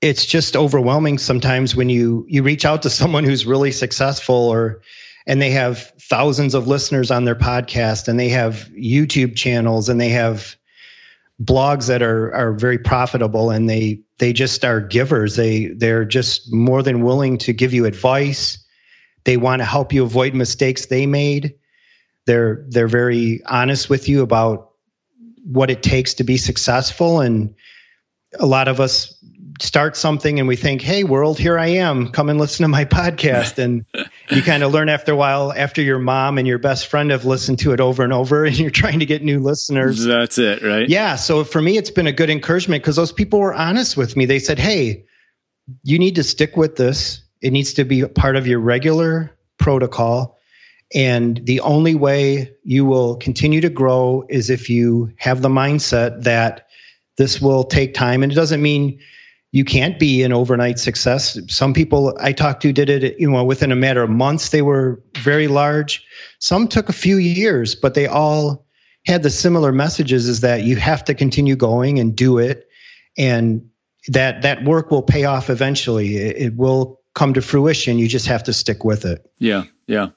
it's 0.00 0.26
just 0.26 0.56
overwhelming 0.56 1.18
sometimes 1.18 1.74
when 1.74 1.88
you 1.88 2.26
you 2.28 2.42
reach 2.42 2.64
out 2.64 2.82
to 2.82 2.90
someone 2.90 3.24
who's 3.24 3.46
really 3.46 3.72
successful 3.72 4.34
or 4.34 4.82
and 5.26 5.42
they 5.42 5.50
have 5.50 5.92
thousands 6.00 6.54
of 6.54 6.68
listeners 6.68 7.10
on 7.10 7.24
their 7.24 7.34
podcast 7.34 8.08
and 8.08 8.20
they 8.20 8.28
have 8.28 8.70
YouTube 8.78 9.34
channels 9.34 9.88
and 9.88 10.00
they 10.00 10.10
have 10.10 10.56
blogs 11.42 11.88
that 11.88 12.02
are 12.02 12.32
are 12.34 12.52
very 12.52 12.78
profitable 12.78 13.50
and 13.50 13.68
they 13.68 14.02
they 14.18 14.32
just 14.32 14.64
are 14.64 14.80
givers 14.80 15.36
they 15.36 15.66
they're 15.66 16.04
just 16.04 16.52
more 16.52 16.82
than 16.82 17.02
willing 17.02 17.38
to 17.38 17.52
give 17.52 17.72
you 17.72 17.84
advice 17.84 18.64
they 19.24 19.36
want 19.36 19.60
to 19.60 19.64
help 19.64 19.92
you 19.92 20.04
avoid 20.04 20.34
mistakes 20.34 20.86
they 20.86 21.06
made 21.06 21.54
they're 22.26 22.64
they're 22.68 22.88
very 22.88 23.42
honest 23.44 23.88
with 23.88 24.08
you 24.08 24.22
about 24.22 24.70
what 25.44 25.70
it 25.70 25.82
takes 25.82 26.14
to 26.14 26.24
be 26.24 26.36
successful 26.36 27.20
and 27.20 27.54
a 28.38 28.46
lot 28.46 28.68
of 28.68 28.80
us 28.80 29.16
start 29.60 29.96
something 29.96 30.38
and 30.38 30.48
we 30.48 30.56
think, 30.56 30.82
hey, 30.82 31.04
world, 31.04 31.38
here 31.38 31.58
I 31.58 31.68
am. 31.68 32.10
Come 32.10 32.28
and 32.28 32.38
listen 32.38 32.64
to 32.64 32.68
my 32.68 32.84
podcast. 32.96 33.58
And 33.58 33.84
you 34.30 34.42
kind 34.42 34.62
of 34.62 34.72
learn 34.72 34.88
after 34.88 35.12
a 35.12 35.16
while, 35.16 35.52
after 35.52 35.82
your 35.82 35.98
mom 35.98 36.38
and 36.38 36.46
your 36.46 36.58
best 36.58 36.86
friend 36.88 37.10
have 37.10 37.24
listened 37.24 37.60
to 37.60 37.72
it 37.72 37.80
over 37.80 38.02
and 38.02 38.12
over, 38.12 38.44
and 38.46 38.58
you're 38.58 38.70
trying 38.70 39.00
to 39.00 39.06
get 39.06 39.22
new 39.22 39.40
listeners. 39.40 40.04
That's 40.04 40.38
it, 40.38 40.62
right? 40.62 40.88
Yeah. 40.88 41.16
So 41.16 41.44
for 41.44 41.60
me, 41.60 41.76
it's 41.76 41.90
been 41.90 42.06
a 42.06 42.12
good 42.12 42.30
encouragement 42.30 42.82
because 42.82 42.96
those 42.96 43.12
people 43.12 43.40
were 43.40 43.54
honest 43.54 43.96
with 43.96 44.16
me. 44.16 44.26
They 44.26 44.38
said, 44.38 44.58
hey, 44.58 45.04
you 45.82 45.98
need 45.98 46.16
to 46.16 46.22
stick 46.22 46.56
with 46.56 46.76
this. 46.76 47.22
It 47.40 47.52
needs 47.52 47.74
to 47.74 47.84
be 47.84 48.04
part 48.06 48.36
of 48.36 48.46
your 48.46 48.60
regular 48.60 49.36
protocol. 49.58 50.38
And 50.94 51.44
the 51.44 51.60
only 51.60 51.94
way 51.94 52.52
you 52.62 52.84
will 52.84 53.16
continue 53.16 53.60
to 53.62 53.70
grow 53.70 54.24
is 54.28 54.50
if 54.50 54.70
you 54.70 55.12
have 55.16 55.42
the 55.42 55.48
mindset 55.48 56.22
that 56.24 56.68
this 57.16 57.40
will 57.40 57.64
take 57.64 57.94
time. 57.94 58.22
And 58.22 58.30
it 58.30 58.36
doesn't 58.36 58.62
mean 58.62 59.00
you 59.56 59.64
can't 59.64 59.98
be 59.98 60.22
an 60.22 60.34
overnight 60.34 60.78
success. 60.78 61.38
Some 61.48 61.72
people 61.72 62.14
I 62.20 62.32
talked 62.32 62.60
to 62.60 62.74
did 62.74 62.90
it, 62.90 63.18
you 63.18 63.30
know, 63.30 63.42
within 63.42 63.72
a 63.72 63.76
matter 63.76 64.02
of 64.02 64.10
months. 64.10 64.50
They 64.50 64.60
were 64.60 65.02
very 65.16 65.48
large. 65.48 66.04
Some 66.40 66.68
took 66.68 66.90
a 66.90 66.92
few 66.92 67.16
years, 67.16 67.74
but 67.74 67.94
they 67.94 68.06
all 68.06 68.66
had 69.06 69.22
the 69.22 69.30
similar 69.30 69.72
messages: 69.72 70.28
is 70.28 70.40
that 70.42 70.64
you 70.64 70.76
have 70.76 71.04
to 71.06 71.14
continue 71.14 71.56
going 71.56 71.98
and 71.98 72.14
do 72.14 72.36
it, 72.36 72.68
and 73.16 73.70
that 74.08 74.42
that 74.42 74.62
work 74.62 74.90
will 74.90 75.02
pay 75.02 75.24
off 75.24 75.48
eventually. 75.48 76.16
It, 76.18 76.36
it 76.36 76.54
will 76.54 77.00
come 77.14 77.32
to 77.32 77.40
fruition. 77.40 77.98
You 77.98 78.08
just 78.08 78.26
have 78.26 78.44
to 78.44 78.52
stick 78.52 78.84
with 78.84 79.06
it. 79.06 79.24
Yeah, 79.38 79.64
yeah. 79.86 80.08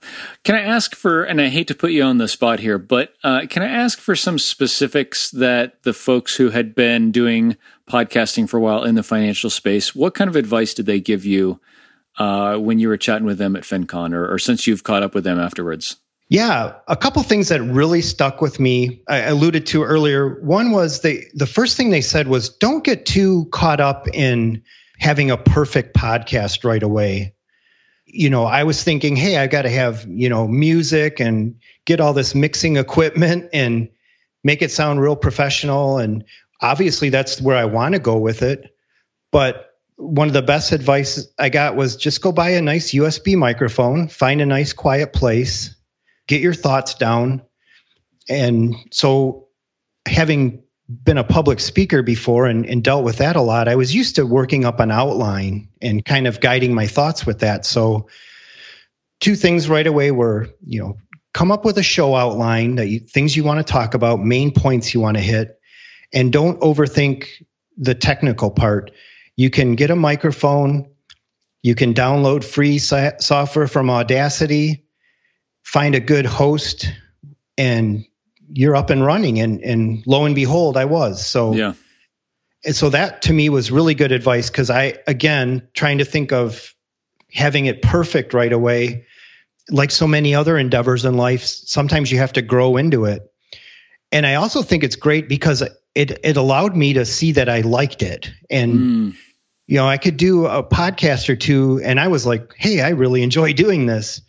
Can 0.44 0.56
I 0.56 0.62
ask 0.62 0.96
for, 0.96 1.24
and 1.24 1.40
I 1.40 1.50
hate 1.50 1.68
to 1.68 1.76
put 1.76 1.92
you 1.92 2.04
on 2.04 2.18
the 2.18 2.28
spot 2.28 2.60
here, 2.60 2.78
but 2.78 3.14
uh, 3.24 3.42
can 3.50 3.62
I 3.62 3.68
ask 3.68 4.00
for 4.00 4.16
some 4.16 4.40
specifics 4.40 5.30
that 5.32 5.84
the 5.84 5.94
folks 5.94 6.36
who 6.36 6.50
had 6.50 6.74
been 6.74 7.12
doing 7.12 7.56
podcasting 7.88 8.50
for 8.50 8.58
a 8.58 8.62
while 8.62 8.84
in 8.84 8.96
the 8.96 9.04
financial 9.04 9.50
space, 9.50 9.94
what 9.94 10.16
kind 10.16 10.30
of 10.30 10.36
advice 10.36 10.74
did 10.74 10.86
they 10.86 11.00
give 11.00 11.24
you 11.24 11.60
uh, 12.18 12.58
when 12.58 12.80
you 12.80 12.88
were 12.88 12.98
chatting 12.98 13.26
with 13.26 13.38
them 13.38 13.56
at 13.56 13.64
FinCon 13.64 14.14
or, 14.14 14.34
or 14.34 14.40
since 14.40 14.66
you've 14.66 14.84
caught 14.84 15.04
up 15.04 15.14
with 15.14 15.24
them 15.24 15.40
afterwards? 15.40 15.98
Yeah, 16.30 16.76
a 16.88 16.96
couple 16.96 17.24
things 17.24 17.50
that 17.50 17.62
really 17.62 18.02
stuck 18.04 18.40
with 18.40 18.60
me. 18.60 19.02
I 19.08 19.22
alluded 19.22 19.66
to 19.68 19.84
earlier. 19.84 20.40
One 20.42 20.70
was 20.70 21.02
they 21.02 21.26
the 21.34 21.48
first 21.48 21.76
thing 21.76 21.90
they 21.90 22.02
said 22.02 22.28
was 22.28 22.50
don't 22.50 22.84
get 22.84 23.08
too 23.08 23.48
caught 23.52 23.80
up 23.80 24.08
in 24.14 24.62
having 25.00 25.32
a 25.32 25.38
perfect 25.38 25.96
podcast 25.96 26.64
right 26.64 26.84
away. 26.84 27.34
You 28.12 28.30
know, 28.30 28.46
I 28.46 28.64
was 28.64 28.84
thinking, 28.84 29.16
hey, 29.16 29.38
I 29.38 29.48
got 29.48 29.64
to 29.64 29.70
have, 29.70 30.06
you 30.08 30.30
know, 30.30 30.48
music 30.48 31.20
and 31.20 31.60
get 31.86 32.00
all 32.00 32.14
this 32.14 32.34
mixing 32.34 32.78
equipment 32.78 33.50
and 33.54 33.90
make 34.44 34.62
it 34.62 34.72
sound 34.72 35.02
real 35.02 35.16
professional. 35.16 36.00
And 36.00 36.24
obviously, 36.62 37.10
that's 37.10 37.40
where 37.40 37.56
I 37.56 37.66
want 37.66 37.94
to 37.94 38.00
go 38.00 38.18
with 38.18 38.42
it. 38.42 38.74
But 39.32 39.70
one 39.96 40.28
of 40.28 40.34
the 40.34 40.42
best 40.42 40.72
advice 40.72 41.28
I 41.38 41.50
got 41.50 41.76
was 41.76 41.98
just 41.98 42.22
go 42.22 42.32
buy 42.32 42.52
a 42.52 42.62
nice 42.62 42.94
USB 42.94 43.38
microphone, 43.38 44.08
find 44.08 44.42
a 44.42 44.46
nice 44.46 44.74
quiet 44.74 45.14
place, 45.14 45.76
get 46.28 46.42
your 46.42 46.54
thoughts 46.54 46.96
down. 46.96 47.44
And 48.30 48.76
so, 48.92 49.48
having 50.08 50.64
been 50.90 51.20
a 51.20 51.24
public 51.24 51.60
speaker 51.60 52.02
before 52.02 52.48
and, 52.48 52.66
and, 52.66 52.84
dealt 52.84 53.04
with 53.04 53.18
that 53.18 53.36
a 53.36 53.42
lot, 53.42 53.68
I 53.68 53.76
was 53.76 53.94
used 53.94 54.16
to 54.16 54.26
working 54.26 54.66
up 54.66 54.80
an 54.80 54.90
outline 54.90 55.70
and 55.80 56.04
kind 56.04 56.26
of 56.26 56.42
guiding 56.42 56.74
my 56.74 56.88
thoughts 56.88 57.28
with 57.28 57.40
that. 57.40 57.66
So, 57.66 58.08
two 59.20 59.36
things 59.36 59.70
right 59.70 59.86
away 59.86 60.10
were, 60.10 60.50
you 60.66 60.82
know, 60.82 60.98
come 61.34 61.52
up 61.52 61.64
with 61.64 61.78
a 61.78 61.84
show 61.84 62.16
outline 62.16 62.76
that 62.76 62.88
you, 62.88 63.00
things 63.00 63.36
you 63.36 63.44
want 63.44 63.66
to 63.66 63.72
talk 63.72 63.94
about, 63.94 64.20
main 64.20 64.52
points 64.52 64.94
you 64.94 65.00
want 65.00 65.18
to 65.18 65.22
hit, 65.22 65.60
and 66.12 66.34
don't 66.34 66.60
overthink 66.62 67.28
the 67.78 67.94
technical 67.94 68.50
part. 68.50 68.92
You 69.36 69.52
can 69.52 69.76
get 69.76 69.92
a 69.92 69.96
microphone, 69.96 70.90
you 71.62 71.76
can 71.76 71.94
download 71.94 72.44
free 72.44 72.80
software 72.80 73.68
from 73.68 73.90
Audacity, 73.90 74.86
find 75.64 75.94
a 75.94 76.00
good 76.00 76.26
host, 76.26 76.92
and 77.58 78.06
you're 78.52 78.76
up 78.76 78.90
and 78.90 79.06
running 79.06 79.40
and 79.40 79.62
and 79.62 80.04
lo 80.06 80.26
and 80.26 80.36
behold 80.36 80.78
i 80.78 80.86
was. 80.86 81.26
So 81.26 81.54
yeah. 81.54 81.74
and 82.66 82.76
so 82.76 82.90
that 82.90 83.24
to 83.24 83.34
me 83.34 83.50
was 83.50 83.72
really 83.72 83.94
good 83.94 84.12
advice 84.12 84.50
because 84.50 84.70
i 84.70 84.96
again 85.08 85.68
trying 85.74 86.00
to 86.00 86.06
think 86.06 86.32
of 86.32 86.74
having 87.32 87.68
it 87.68 87.82
perfect 87.82 88.34
right 88.34 88.52
away 88.52 89.06
like 89.70 89.92
so 89.92 90.08
many 90.08 90.34
other 90.34 90.58
endeavors 90.58 91.06
in 91.06 91.16
life 91.16 91.44
sometimes 91.44 92.12
you 92.12 92.18
have 92.18 92.34
to 92.34 92.42
grow 92.42 92.78
into 92.78 93.06
it. 93.06 93.32
And 94.12 94.26
i 94.26 94.36
also 94.36 94.62
think 94.62 94.84
it's 94.84 94.96
great 94.96 95.30
because 95.30 95.62
it 95.96 96.20
it 96.24 96.38
allowed 96.38 96.76
me 96.76 96.94
to 96.94 97.06
see 97.06 97.34
that 97.34 97.50
i 97.50 97.62
liked 97.62 98.02
it. 98.02 98.32
And 98.50 98.74
mm. 98.74 99.16
you 99.68 99.76
know 99.76 99.88
i 99.88 99.98
could 99.98 100.18
do 100.18 100.48
a 100.48 100.64
podcast 100.64 101.30
or 101.30 101.36
two 101.36 101.80
and 101.84 102.00
i 102.00 102.08
was 102.08 102.26
like 102.26 102.54
hey 102.58 102.82
i 102.82 102.90
really 102.90 103.22
enjoy 103.22 103.54
doing 103.54 103.86
this. 103.86 104.22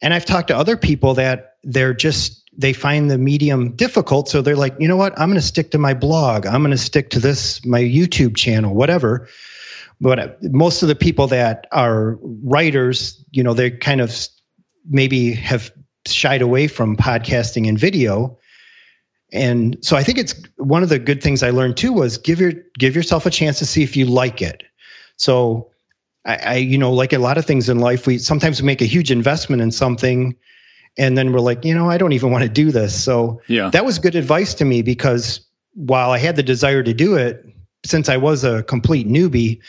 And 0.00 0.14
i've 0.14 0.24
talked 0.24 0.48
to 0.48 0.56
other 0.56 0.76
people 0.76 1.14
that 1.14 1.56
they're 1.62 1.94
just 1.94 2.45
they 2.56 2.72
find 2.72 3.10
the 3.10 3.18
medium 3.18 3.76
difficult. 3.76 4.28
So 4.28 4.42
they're 4.42 4.56
like, 4.56 4.76
you 4.78 4.88
know 4.88 4.96
what? 4.96 5.18
I'm 5.18 5.28
going 5.28 5.40
to 5.40 5.46
stick 5.46 5.72
to 5.72 5.78
my 5.78 5.94
blog. 5.94 6.46
I'm 6.46 6.62
going 6.62 6.70
to 6.70 6.78
stick 6.78 7.10
to 7.10 7.20
this, 7.20 7.64
my 7.64 7.80
YouTube 7.80 8.36
channel, 8.36 8.74
whatever. 8.74 9.28
But 10.00 10.42
most 10.42 10.82
of 10.82 10.88
the 10.88 10.94
people 10.94 11.28
that 11.28 11.66
are 11.72 12.18
writers, 12.20 13.24
you 13.30 13.42
know, 13.42 13.54
they 13.54 13.70
kind 13.70 14.00
of 14.00 14.14
maybe 14.88 15.32
have 15.34 15.70
shied 16.06 16.42
away 16.42 16.68
from 16.68 16.96
podcasting 16.96 17.68
and 17.68 17.78
video. 17.78 18.38
And 19.32 19.78
so 19.82 19.96
I 19.96 20.02
think 20.02 20.18
it's 20.18 20.34
one 20.56 20.82
of 20.82 20.88
the 20.88 20.98
good 20.98 21.22
things 21.22 21.42
I 21.42 21.50
learned 21.50 21.76
too 21.76 21.92
was 21.92 22.18
give 22.18 22.40
your 22.40 22.52
give 22.78 22.94
yourself 22.94 23.26
a 23.26 23.30
chance 23.30 23.58
to 23.58 23.66
see 23.66 23.82
if 23.82 23.96
you 23.96 24.06
like 24.06 24.40
it. 24.40 24.62
So 25.16 25.72
I, 26.24 26.36
I 26.36 26.54
you 26.56 26.78
know, 26.78 26.92
like 26.92 27.12
a 27.12 27.18
lot 27.18 27.38
of 27.38 27.44
things 27.44 27.68
in 27.68 27.78
life, 27.78 28.06
we 28.06 28.18
sometimes 28.18 28.62
make 28.62 28.82
a 28.82 28.86
huge 28.86 29.10
investment 29.10 29.62
in 29.62 29.72
something 29.72 30.36
and 30.98 31.16
then 31.16 31.32
we're 31.32 31.40
like, 31.40 31.64
you 31.64 31.74
know, 31.74 31.88
I 31.88 31.98
don't 31.98 32.12
even 32.12 32.30
want 32.30 32.42
to 32.42 32.48
do 32.48 32.70
this. 32.70 33.02
So 33.02 33.42
yeah. 33.46 33.70
that 33.70 33.84
was 33.84 33.98
good 33.98 34.14
advice 34.14 34.54
to 34.54 34.64
me 34.64 34.82
because 34.82 35.46
while 35.74 36.10
I 36.10 36.18
had 36.18 36.36
the 36.36 36.42
desire 36.42 36.82
to 36.82 36.94
do 36.94 37.16
it, 37.16 37.44
since 37.84 38.08
I 38.08 38.16
was 38.16 38.44
a 38.44 38.62
complete 38.62 39.06
newbie, 39.06 39.60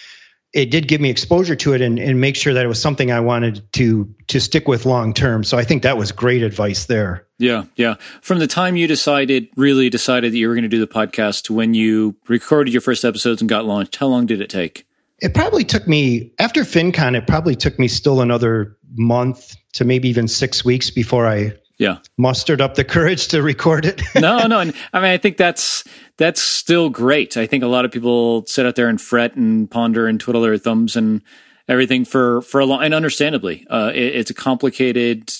it 0.53 0.71
did 0.71 0.87
give 0.87 1.01
me 1.01 1.09
exposure 1.09 1.55
to 1.55 1.73
it 1.73 1.81
and, 1.81 1.99
and 1.99 2.19
make 2.21 2.35
sure 2.35 2.53
that 2.53 2.63
it 2.63 2.67
was 2.67 2.81
something 2.81 3.11
I 3.11 3.19
wanted 3.19 3.61
to 3.73 4.13
to 4.27 4.39
stick 4.39 4.67
with 4.67 4.85
long 4.85 5.13
term. 5.13 5.43
So 5.43 5.57
I 5.57 5.63
think 5.63 5.83
that 5.83 5.97
was 5.97 6.11
great 6.11 6.41
advice 6.41 6.85
there. 6.85 7.27
Yeah, 7.37 7.65
yeah. 7.75 7.95
From 8.21 8.39
the 8.39 8.47
time 8.47 8.75
you 8.75 8.87
decided, 8.87 9.49
really 9.55 9.89
decided 9.89 10.31
that 10.33 10.37
you 10.37 10.47
were 10.47 10.55
going 10.55 10.63
to 10.63 10.69
do 10.69 10.79
the 10.79 10.87
podcast 10.87 11.43
to 11.43 11.53
when 11.53 11.73
you 11.73 12.15
recorded 12.27 12.73
your 12.73 12.81
first 12.81 13.05
episodes 13.05 13.41
and 13.41 13.49
got 13.49 13.65
launched, 13.65 13.97
how 13.97 14.07
long 14.07 14.25
did 14.25 14.41
it 14.41 14.49
take? 14.49 14.87
It 15.19 15.33
probably 15.33 15.63
took 15.63 15.87
me 15.87 16.33
after 16.37 16.61
FinCon. 16.61 17.17
It 17.17 17.27
probably 17.27 17.55
took 17.55 17.79
me 17.79 17.87
still 17.87 18.21
another 18.21 18.77
month 18.93 19.55
to 19.73 19.85
maybe 19.85 20.09
even 20.09 20.27
six 20.27 20.63
weeks 20.63 20.89
before 20.89 21.27
I 21.27 21.53
yeah 21.77 21.97
mustered 22.17 22.59
up 22.61 22.75
the 22.75 22.83
courage 22.83 23.27
to 23.29 23.41
record 23.41 23.85
it. 23.85 24.01
no, 24.15 24.45
no, 24.47 24.59
and 24.59 24.73
I 24.93 24.99
mean 24.99 25.11
I 25.11 25.17
think 25.17 25.37
that's 25.37 25.83
that's 26.17 26.41
still 26.41 26.89
great. 26.89 27.37
I 27.37 27.45
think 27.45 27.63
a 27.63 27.67
lot 27.67 27.85
of 27.85 27.91
people 27.91 28.45
sit 28.45 28.65
out 28.65 28.75
there 28.75 28.89
and 28.89 28.99
fret 28.99 29.35
and 29.35 29.69
ponder 29.69 30.07
and 30.07 30.19
twiddle 30.19 30.41
their 30.41 30.57
thumbs 30.57 30.95
and 30.95 31.21
everything 31.67 32.05
for 32.05 32.41
for 32.41 32.59
a 32.59 32.65
long 32.65 32.83
and 32.83 32.93
understandably, 32.93 33.65
uh, 33.69 33.91
it, 33.93 34.15
it's 34.15 34.29
a 34.29 34.33
complicated, 34.33 35.31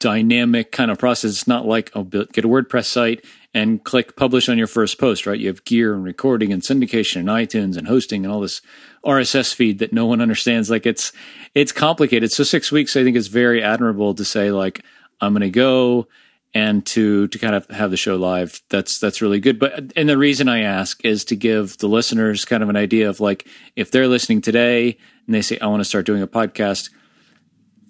dynamic 0.00 0.72
kind 0.72 0.90
of 0.90 0.98
process. 0.98 1.30
It's 1.30 1.46
not 1.46 1.66
like 1.66 1.90
oh, 1.94 2.04
get 2.04 2.44
a 2.44 2.48
WordPress 2.48 2.86
site 2.86 3.24
and 3.56 3.82
click 3.84 4.16
publish 4.16 4.50
on 4.50 4.58
your 4.58 4.66
first 4.66 4.98
post, 4.98 5.26
right? 5.26 5.40
You 5.40 5.46
have 5.46 5.64
gear 5.64 5.94
and 5.94 6.04
recording 6.04 6.52
and 6.52 6.60
syndication 6.60 7.20
and 7.20 7.28
iTunes 7.28 7.78
and 7.78 7.88
hosting 7.88 8.22
and 8.22 8.30
all 8.30 8.42
this 8.42 8.60
RSS 9.02 9.54
feed 9.54 9.78
that 9.78 9.94
no 9.94 10.04
one 10.04 10.20
understands. 10.20 10.68
Like 10.68 10.84
it's 10.84 11.10
it's 11.54 11.72
complicated. 11.72 12.30
So 12.30 12.44
six 12.44 12.70
weeks, 12.70 12.96
I 12.96 13.02
think, 13.02 13.16
is 13.16 13.28
very 13.28 13.62
admirable 13.62 14.12
to 14.16 14.26
say 14.26 14.50
like 14.50 14.84
I'm 15.22 15.32
going 15.32 15.40
to 15.40 15.48
go 15.48 16.06
and 16.52 16.84
to 16.84 17.28
to 17.28 17.38
kind 17.38 17.54
of 17.54 17.66
have 17.70 17.90
the 17.90 17.96
show 17.96 18.16
live. 18.16 18.60
That's 18.68 18.98
that's 18.98 19.22
really 19.22 19.40
good. 19.40 19.58
But 19.58 19.90
and 19.96 20.06
the 20.06 20.18
reason 20.18 20.50
I 20.50 20.60
ask 20.60 21.02
is 21.02 21.24
to 21.24 21.34
give 21.34 21.78
the 21.78 21.88
listeners 21.88 22.44
kind 22.44 22.62
of 22.62 22.68
an 22.68 22.76
idea 22.76 23.08
of 23.08 23.20
like 23.20 23.48
if 23.74 23.90
they're 23.90 24.06
listening 24.06 24.42
today 24.42 24.98
and 25.24 25.34
they 25.34 25.40
say 25.40 25.58
I 25.60 25.66
want 25.68 25.80
to 25.80 25.84
start 25.86 26.04
doing 26.04 26.20
a 26.20 26.28
podcast. 26.28 26.90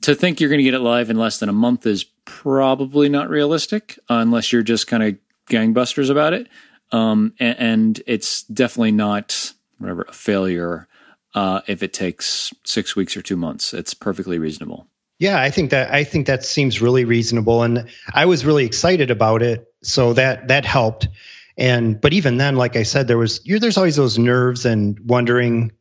To 0.02 0.14
think 0.14 0.38
you're 0.38 0.50
going 0.50 0.58
to 0.58 0.64
get 0.64 0.74
it 0.74 0.80
live 0.80 1.10
in 1.10 1.16
less 1.16 1.40
than 1.40 1.48
a 1.48 1.52
month 1.54 1.84
is 1.84 2.04
probably 2.24 3.08
not 3.08 3.28
realistic, 3.28 3.98
unless 4.08 4.52
you're 4.52 4.62
just 4.62 4.86
kind 4.86 5.02
of 5.02 5.16
gangbusters 5.50 6.10
about 6.10 6.32
it. 6.32 6.48
Um, 6.92 7.34
and, 7.40 7.58
and, 7.58 8.02
it's 8.06 8.44
definitely 8.44 8.92
not 8.92 9.52
whatever 9.78 10.06
a 10.08 10.12
failure 10.12 10.86
uh, 11.34 11.60
if 11.66 11.82
it 11.82 11.92
takes 11.92 12.52
six 12.64 12.94
weeks 12.94 13.16
or 13.16 13.22
two 13.22 13.36
months. 13.36 13.74
It's 13.74 13.92
perfectly 13.92 14.38
reasonable. 14.38 14.86
Yeah, 15.18 15.40
I 15.40 15.50
think 15.50 15.70
that 15.70 15.92
I 15.92 16.04
think 16.04 16.26
that 16.26 16.44
seems 16.44 16.82
really 16.82 17.04
reasonable, 17.04 17.62
and 17.62 17.88
I 18.12 18.26
was 18.26 18.44
really 18.44 18.66
excited 18.66 19.10
about 19.10 19.42
it, 19.42 19.66
so 19.82 20.12
that 20.12 20.48
that 20.48 20.64
helped. 20.66 21.08
And 21.56 21.98
but 22.00 22.12
even 22.12 22.36
then, 22.36 22.56
like 22.56 22.76
I 22.76 22.82
said, 22.82 23.08
there 23.08 23.16
was 23.16 23.40
there's 23.42 23.78
always 23.78 23.96
those 23.96 24.18
nerves 24.18 24.66
and 24.66 25.00
wondering, 25.00 25.72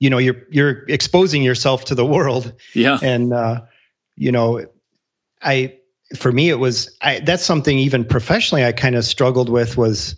you 0.00 0.10
know, 0.10 0.18
you're 0.18 0.42
you're 0.50 0.84
exposing 0.88 1.42
yourself 1.42 1.86
to 1.86 1.94
the 1.94 2.04
world. 2.04 2.52
Yeah, 2.74 2.98
and 3.00 3.32
uh, 3.32 3.62
you 4.16 4.32
know, 4.32 4.66
I 5.40 5.78
for 6.16 6.30
me, 6.30 6.48
it 6.50 6.58
was 6.58 6.96
I, 7.00 7.20
that's 7.20 7.44
something 7.44 7.78
even 7.78 8.04
professionally 8.04 8.64
I 8.64 8.72
kind 8.72 8.96
of 8.96 9.04
struggled 9.04 9.48
with 9.48 9.76
was 9.76 10.16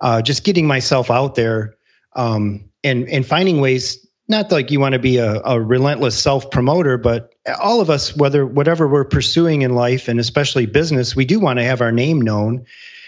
uh, 0.00 0.22
just 0.22 0.44
getting 0.44 0.66
myself 0.66 1.10
out 1.10 1.34
there 1.34 1.76
um, 2.14 2.70
and 2.82 3.08
and 3.08 3.26
finding 3.26 3.60
ways 3.60 4.06
not 4.30 4.52
like 4.52 4.70
you 4.70 4.78
want 4.78 4.92
to 4.92 5.00
be 5.00 5.16
a, 5.18 5.42
a 5.42 5.60
relentless 5.60 6.16
self 6.16 6.52
promoter, 6.52 6.96
but 6.96 7.34
all 7.60 7.80
of 7.80 7.90
us, 7.90 8.14
whether 8.14 8.46
whatever 8.46 8.86
we're 8.86 9.04
pursuing 9.04 9.62
in 9.62 9.74
life 9.74 10.06
and 10.06 10.20
especially 10.20 10.66
business, 10.66 11.16
we 11.16 11.24
do 11.24 11.40
want 11.40 11.58
to 11.58 11.64
have 11.64 11.80
our 11.80 11.90
name 11.90 12.20
known, 12.20 12.66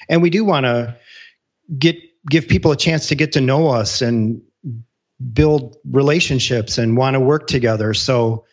and 0.09 0.21
we 0.21 0.31
do 0.31 0.45
want 0.45 0.67
to 0.67 0.97
get 1.79 1.97
give 2.29 2.49
people 2.49 2.73
a 2.73 2.77
chance 2.77 3.09
to 3.09 3.15
get 3.15 3.33
to 3.33 3.41
know 3.41 3.69
us 3.69 4.03
and 4.03 4.43
build 5.33 5.77
relationships 5.85 6.79
and 6.79 6.97
want 6.97 7.15
to 7.15 7.21
work 7.21 7.47
together. 7.47 7.95
So, 7.95 8.47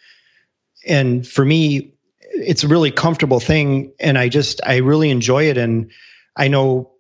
and 0.86 1.28
for 1.28 1.44
me, 1.44 1.96
it's 2.32 2.64
a 2.64 2.68
really 2.68 2.92
comfortable 2.92 3.40
thing, 3.40 3.94
and 4.00 4.18
I 4.18 4.30
just 4.30 4.62
I 4.66 4.78
really 4.78 5.10
enjoy 5.10 5.46
it, 5.50 5.58
and 5.58 5.92
I 6.36 6.48
know 6.48 6.92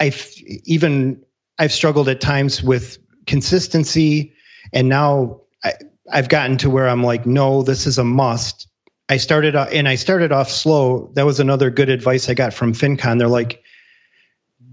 I've 0.00 0.32
even 0.64 1.22
I've 1.58 1.72
struggled 1.72 2.08
at 2.08 2.20
times 2.20 2.62
with 2.62 2.98
consistency, 3.26 4.34
and 4.72 4.88
now 4.88 5.42
I, 5.62 5.74
I've 6.10 6.28
gotten 6.28 6.58
to 6.58 6.70
where 6.70 6.88
I'm 6.88 7.02
like, 7.02 7.26
no, 7.26 7.62
this 7.62 7.86
is 7.86 7.98
a 7.98 8.04
must. 8.04 8.68
I 9.08 9.18
started 9.18 9.54
and 9.54 9.88
I 9.88 9.96
started 9.96 10.32
off 10.32 10.50
slow. 10.50 11.12
That 11.14 11.26
was 11.26 11.40
another 11.40 11.70
good 11.70 11.90
advice 11.90 12.28
I 12.28 12.34
got 12.34 12.54
from 12.54 12.72
FinCon. 12.72 13.18
They're 13.18 13.28
like, 13.28 13.62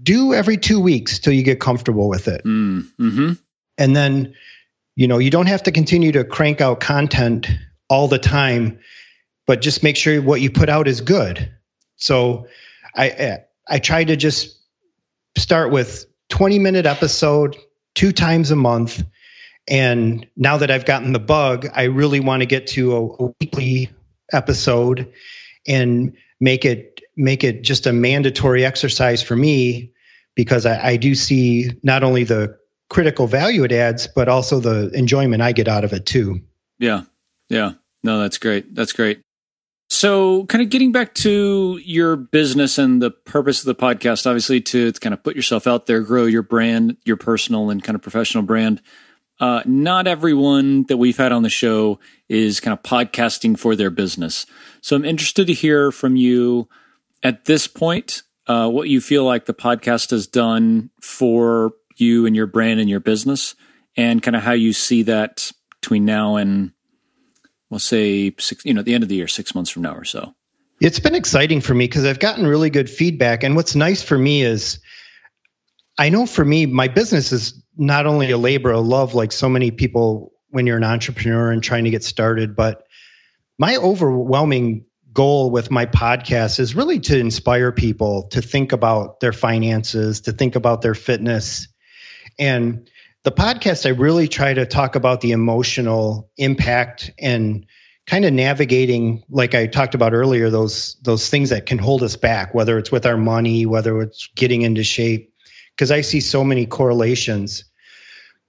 do 0.02 0.32
every 0.32 0.56
two 0.56 0.80
weeks 0.80 1.18
till 1.18 1.32
you 1.32 1.42
get 1.42 1.60
comfortable 1.60 2.08
with 2.08 2.28
it. 2.28 2.42
Mm, 2.44 2.86
mm-hmm. 2.98 3.32
And 3.76 3.96
then, 3.96 4.34
you 4.96 5.08
know, 5.08 5.18
you 5.18 5.30
don't 5.30 5.46
have 5.46 5.64
to 5.64 5.72
continue 5.72 6.12
to 6.12 6.24
crank 6.24 6.60
out 6.60 6.80
content 6.80 7.48
all 7.88 8.08
the 8.08 8.18
time, 8.18 8.78
but 9.50 9.60
just 9.60 9.82
make 9.82 9.96
sure 9.96 10.22
what 10.22 10.40
you 10.40 10.48
put 10.48 10.68
out 10.68 10.86
is 10.86 11.00
good. 11.00 11.52
So 11.96 12.46
I 12.96 13.38
I 13.66 13.80
try 13.80 14.04
to 14.04 14.14
just 14.14 14.56
start 15.36 15.72
with 15.72 16.06
20 16.28 16.60
minute 16.60 16.86
episode 16.86 17.56
two 17.96 18.12
times 18.12 18.52
a 18.52 18.56
month. 18.56 19.02
And 19.68 20.24
now 20.36 20.58
that 20.58 20.70
I've 20.70 20.84
gotten 20.84 21.12
the 21.12 21.18
bug, 21.18 21.66
I 21.74 21.84
really 21.86 22.20
want 22.20 22.42
to 22.42 22.46
get 22.46 22.68
to 22.68 22.94
a, 22.94 23.24
a 23.24 23.34
weekly 23.40 23.90
episode 24.32 25.12
and 25.66 26.16
make 26.38 26.64
it 26.64 27.00
make 27.16 27.42
it 27.42 27.62
just 27.62 27.88
a 27.88 27.92
mandatory 27.92 28.64
exercise 28.64 29.20
for 29.20 29.34
me 29.34 29.94
because 30.36 30.64
I, 30.64 30.90
I 30.90 30.96
do 30.96 31.16
see 31.16 31.72
not 31.82 32.04
only 32.04 32.22
the 32.22 32.56
critical 32.88 33.26
value 33.26 33.64
it 33.64 33.72
adds, 33.72 34.06
but 34.06 34.28
also 34.28 34.60
the 34.60 34.90
enjoyment 34.90 35.42
I 35.42 35.50
get 35.50 35.66
out 35.66 35.82
of 35.82 35.92
it 35.92 36.06
too. 36.06 36.42
Yeah. 36.78 37.02
Yeah. 37.48 37.72
No, 38.04 38.20
that's 38.20 38.38
great. 38.38 38.76
That's 38.76 38.92
great. 38.92 39.22
So, 39.92 40.46
kind 40.46 40.62
of 40.62 40.70
getting 40.70 40.92
back 40.92 41.14
to 41.14 41.80
your 41.84 42.14
business 42.14 42.78
and 42.78 43.02
the 43.02 43.10
purpose 43.10 43.58
of 43.58 43.66
the 43.66 43.74
podcast, 43.74 44.24
obviously 44.24 44.60
to, 44.60 44.92
to 44.92 45.00
kind 45.00 45.12
of 45.12 45.24
put 45.24 45.34
yourself 45.34 45.66
out 45.66 45.86
there, 45.86 46.00
grow 46.00 46.26
your 46.26 46.44
brand, 46.44 46.96
your 47.04 47.16
personal 47.16 47.70
and 47.70 47.82
kind 47.82 47.96
of 47.96 48.02
professional 48.02 48.44
brand. 48.44 48.80
Uh, 49.40 49.62
not 49.66 50.06
everyone 50.06 50.84
that 50.84 50.98
we've 50.98 51.16
had 51.16 51.32
on 51.32 51.42
the 51.42 51.50
show 51.50 51.98
is 52.28 52.60
kind 52.60 52.72
of 52.72 52.84
podcasting 52.84 53.58
for 53.58 53.74
their 53.74 53.90
business. 53.90 54.46
So, 54.80 54.94
I'm 54.94 55.04
interested 55.04 55.48
to 55.48 55.52
hear 55.52 55.90
from 55.90 56.14
you 56.14 56.68
at 57.24 57.46
this 57.46 57.66
point 57.66 58.22
uh, 58.46 58.68
what 58.68 58.88
you 58.88 59.00
feel 59.00 59.24
like 59.24 59.46
the 59.46 59.54
podcast 59.54 60.12
has 60.12 60.28
done 60.28 60.90
for 61.02 61.72
you 61.96 62.26
and 62.26 62.36
your 62.36 62.46
brand 62.46 62.78
and 62.78 62.88
your 62.88 63.00
business, 63.00 63.56
and 63.96 64.22
kind 64.22 64.36
of 64.36 64.44
how 64.44 64.52
you 64.52 64.72
see 64.72 65.02
that 65.02 65.50
between 65.80 66.04
now 66.04 66.36
and 66.36 66.70
we'll 67.70 67.80
say 67.80 68.34
six, 68.38 68.64
you 68.64 68.74
know, 68.74 68.80
at 68.80 68.86
the 68.86 68.94
end 68.94 69.02
of 69.02 69.08
the 69.08 69.14
year, 69.16 69.28
six 69.28 69.54
months 69.54 69.70
from 69.70 69.82
now 69.82 69.94
or 69.94 70.04
so? 70.04 70.34
It's 70.80 70.98
been 70.98 71.14
exciting 71.14 71.60
for 71.60 71.74
me 71.74 71.86
because 71.86 72.04
I've 72.04 72.18
gotten 72.18 72.46
really 72.46 72.70
good 72.70 72.90
feedback. 72.90 73.44
And 73.44 73.54
what's 73.54 73.74
nice 73.74 74.02
for 74.02 74.16
me 74.16 74.42
is 74.42 74.80
I 75.98 76.08
know 76.08 76.26
for 76.26 76.44
me, 76.44 76.66
my 76.66 76.88
business 76.88 77.32
is 77.32 77.62
not 77.76 78.06
only 78.06 78.30
a 78.30 78.38
labor 78.38 78.72
of 78.72 78.86
love, 78.86 79.14
like 79.14 79.32
so 79.32 79.48
many 79.48 79.70
people 79.70 80.32
when 80.48 80.66
you're 80.66 80.78
an 80.78 80.84
entrepreneur 80.84 81.50
and 81.50 81.62
trying 81.62 81.84
to 81.84 81.90
get 81.90 82.02
started, 82.02 82.56
but 82.56 82.84
my 83.58 83.76
overwhelming 83.76 84.86
goal 85.12 85.50
with 85.50 85.70
my 85.70 85.86
podcast 85.86 86.60
is 86.60 86.74
really 86.74 87.00
to 87.00 87.18
inspire 87.18 87.72
people 87.72 88.28
to 88.28 88.40
think 88.40 88.72
about 88.72 89.20
their 89.20 89.32
finances, 89.32 90.22
to 90.22 90.32
think 90.32 90.56
about 90.56 90.82
their 90.82 90.94
fitness. 90.94 91.68
And 92.38 92.88
the 93.22 93.32
podcast, 93.32 93.84
I 93.86 93.90
really 93.90 94.28
try 94.28 94.54
to 94.54 94.64
talk 94.64 94.96
about 94.96 95.20
the 95.20 95.32
emotional 95.32 96.30
impact 96.36 97.10
and 97.18 97.66
kind 98.06 98.24
of 98.24 98.32
navigating, 98.32 99.22
like 99.28 99.54
I 99.54 99.66
talked 99.66 99.94
about 99.94 100.14
earlier, 100.14 100.50
those 100.50 100.96
those 101.02 101.28
things 101.28 101.50
that 101.50 101.66
can 101.66 101.78
hold 101.78 102.02
us 102.02 102.16
back, 102.16 102.54
whether 102.54 102.78
it's 102.78 102.90
with 102.90 103.06
our 103.06 103.18
money, 103.18 103.66
whether 103.66 104.00
it's 104.00 104.28
getting 104.34 104.62
into 104.62 104.82
shape, 104.84 105.34
because 105.76 105.90
I 105.90 106.00
see 106.00 106.20
so 106.20 106.42
many 106.42 106.66
correlations. 106.66 107.64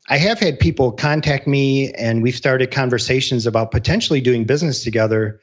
I 0.10 0.18
have 0.18 0.40
had 0.40 0.60
people 0.60 0.94
contact 0.94 1.48
me 1.48 1.92
and 1.94 2.24
we've 2.24 2.36
started 2.36 2.72
conversations 2.72 3.46
about 3.46 3.72
potentially 3.72 4.20
doing 4.20 4.46
business 4.46 4.84
together. 4.84 5.42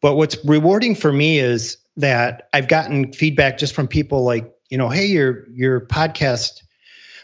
But 0.00 0.14
what's 0.14 0.42
rewarding 0.44 0.94
for 0.94 1.12
me 1.12 1.38
is 1.38 1.78
that 1.96 2.48
I've 2.52 2.68
gotten 2.68 3.12
feedback 3.12 3.58
just 3.58 3.74
from 3.74 3.88
people 3.88 4.24
like, 4.24 4.52
you 4.70 4.78
know, 4.78 4.88
hey, 4.88 5.06
your 5.06 5.48
your 5.50 5.80
podcast 5.80 6.62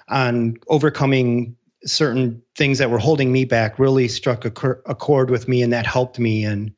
on 0.09 0.57
overcoming 0.69 1.57
certain 1.85 2.43
things 2.57 2.79
that 2.79 2.91
were 2.91 2.99
holding 2.99 3.31
me 3.31 3.45
back 3.45 3.79
really 3.79 4.09
struck 4.09 4.45
a, 4.45 4.71
a 4.87 4.95
chord 4.95 5.31
with 5.31 5.49
me 5.49 5.63
and 5.63 5.73
that 5.73 5.87
helped 5.87 6.19
me. 6.19 6.45
And 6.45 6.73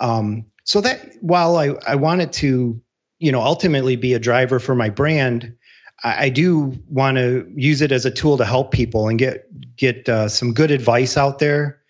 um, 0.00 0.46
so 0.64 0.80
that 0.80 1.12
while 1.20 1.56
I, 1.56 1.74
I 1.86 1.96
wanted 1.96 2.32
to 2.34 2.80
you 3.18 3.32
know 3.32 3.40
ultimately 3.40 3.96
be 3.96 4.14
a 4.14 4.18
driver 4.18 4.58
for 4.58 4.74
my 4.74 4.90
brand 4.90 5.54
I, 6.02 6.24
I 6.24 6.28
do 6.28 6.78
want 6.88 7.16
to 7.16 7.50
use 7.54 7.80
it 7.80 7.92
as 7.92 8.06
a 8.06 8.10
tool 8.10 8.36
to 8.38 8.44
help 8.44 8.72
people 8.72 9.08
and 9.08 9.18
get 9.18 9.46
get 9.76 10.08
uh, 10.08 10.28
some 10.28 10.52
good 10.52 10.70
advice 10.70 11.16
out 11.16 11.38
there. 11.38 11.80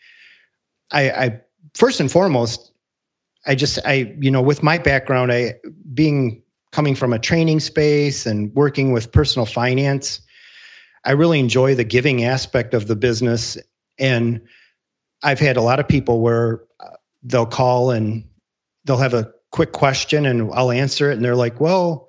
I, 0.90 1.10
I 1.10 1.40
first 1.74 2.00
and 2.00 2.10
foremost 2.10 2.72
I 3.46 3.54
just 3.54 3.78
I 3.84 4.14
you 4.18 4.30
know 4.30 4.42
with 4.42 4.62
my 4.62 4.78
background 4.78 5.32
I 5.32 5.56
being 5.92 6.42
coming 6.72 6.94
from 6.94 7.12
a 7.12 7.18
training 7.18 7.60
space 7.60 8.26
and 8.26 8.52
working 8.54 8.92
with 8.92 9.12
personal 9.12 9.46
finance 9.46 10.20
I 11.04 11.12
really 11.12 11.38
enjoy 11.38 11.74
the 11.74 11.84
giving 11.84 12.24
aspect 12.24 12.74
of 12.74 12.86
the 12.86 12.96
business. 12.96 13.58
And 13.98 14.42
I've 15.22 15.40
had 15.40 15.56
a 15.56 15.62
lot 15.62 15.80
of 15.80 15.88
people 15.88 16.20
where 16.20 16.62
uh, 16.80 16.90
they'll 17.22 17.46
call 17.46 17.90
and 17.90 18.24
they'll 18.84 18.96
have 18.96 19.14
a 19.14 19.32
quick 19.50 19.72
question 19.72 20.26
and 20.26 20.50
I'll 20.52 20.70
answer 20.70 21.10
it. 21.10 21.14
And 21.14 21.24
they're 21.24 21.36
like, 21.36 21.60
well, 21.60 22.08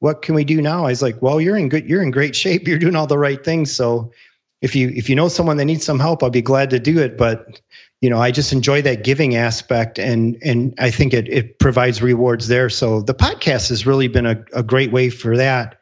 what 0.00 0.22
can 0.22 0.34
we 0.34 0.44
do 0.44 0.60
now? 0.60 0.84
I 0.84 0.90
was 0.90 1.02
like, 1.02 1.22
well, 1.22 1.40
you're 1.40 1.56
in 1.56 1.68
good, 1.68 1.88
you're 1.88 2.02
in 2.02 2.10
great 2.10 2.36
shape. 2.36 2.68
You're 2.68 2.78
doing 2.78 2.96
all 2.96 3.06
the 3.06 3.18
right 3.18 3.42
things. 3.42 3.74
So 3.74 4.12
if 4.60 4.74
you, 4.74 4.88
if 4.88 5.08
you 5.08 5.16
know 5.16 5.28
someone 5.28 5.56
that 5.56 5.64
needs 5.64 5.84
some 5.84 6.00
help, 6.00 6.22
I'll 6.22 6.30
be 6.30 6.42
glad 6.42 6.70
to 6.70 6.78
do 6.78 6.98
it. 6.98 7.16
But, 7.16 7.60
you 8.00 8.10
know, 8.10 8.18
I 8.18 8.30
just 8.30 8.52
enjoy 8.52 8.82
that 8.82 9.04
giving 9.04 9.36
aspect 9.36 9.98
and, 9.98 10.36
and 10.42 10.74
I 10.78 10.90
think 10.90 11.14
it, 11.14 11.28
it 11.28 11.58
provides 11.58 12.02
rewards 12.02 12.48
there. 12.48 12.68
So 12.68 13.00
the 13.00 13.14
podcast 13.14 13.70
has 13.70 13.86
really 13.86 14.08
been 14.08 14.26
a, 14.26 14.44
a 14.52 14.62
great 14.62 14.92
way 14.92 15.10
for 15.10 15.38
that 15.38 15.78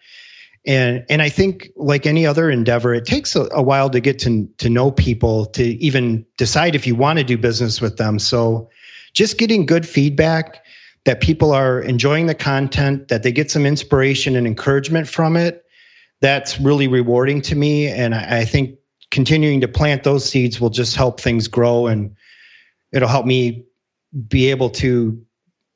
and 0.67 1.05
and 1.09 1.21
I 1.21 1.29
think 1.29 1.71
like 1.77 2.07
any 2.07 2.27
other 2.27 2.51
endeavor, 2.51 2.95
it 2.95 3.05
takes 3.05 3.37
a, 3.37 3.49
a, 3.53 3.63
while 3.63 3.91
to 3.91 4.01
get 4.01 4.21
to 4.21 4.49
to 4.59 4.71
know 4.71 4.91
people 4.91 5.47
to 5.47 5.63
even 5.63 6.25
decide 6.39 6.75
if 6.75 6.87
you 6.87 6.95
want 6.95 7.19
to 7.19 7.25
do 7.25 7.37
business 7.37 7.81
with 7.81 7.97
them. 7.97 8.19
So 8.19 8.71
just 9.13 9.37
getting 9.39 9.67
good 9.67 9.87
feedback 9.87 10.65
that 11.05 11.21
people 11.21 11.53
are 11.53 11.81
enjoying 11.81 12.27
the 12.27 12.35
content, 12.35 13.09
that 13.09 13.23
they 13.23 13.33
get 13.33 13.51
some 13.51 13.67
inspiration 13.67 14.37
and 14.37 14.47
encouragement 14.47 15.07
from 15.07 15.37
it, 15.37 15.65
that's 16.21 16.59
really 16.59 16.89
rewarding 16.89 17.43
to 17.43 17.55
me. 17.55 17.89
And 17.89 18.15
I, 18.15 18.39
I 18.39 18.45
think 18.47 18.79
continuing 19.11 19.61
to 19.61 19.69
plant 19.69 20.03
those 20.03 20.25
seeds 20.25 20.61
will 20.61 20.71
just 20.71 20.97
help 20.97 21.21
things 21.21 21.49
grow 21.49 21.87
and 21.87 22.17
it'll 22.91 23.09
help 23.09 23.27
me 23.27 23.67
be 24.29 24.51
able 24.51 24.71
to 24.71 25.23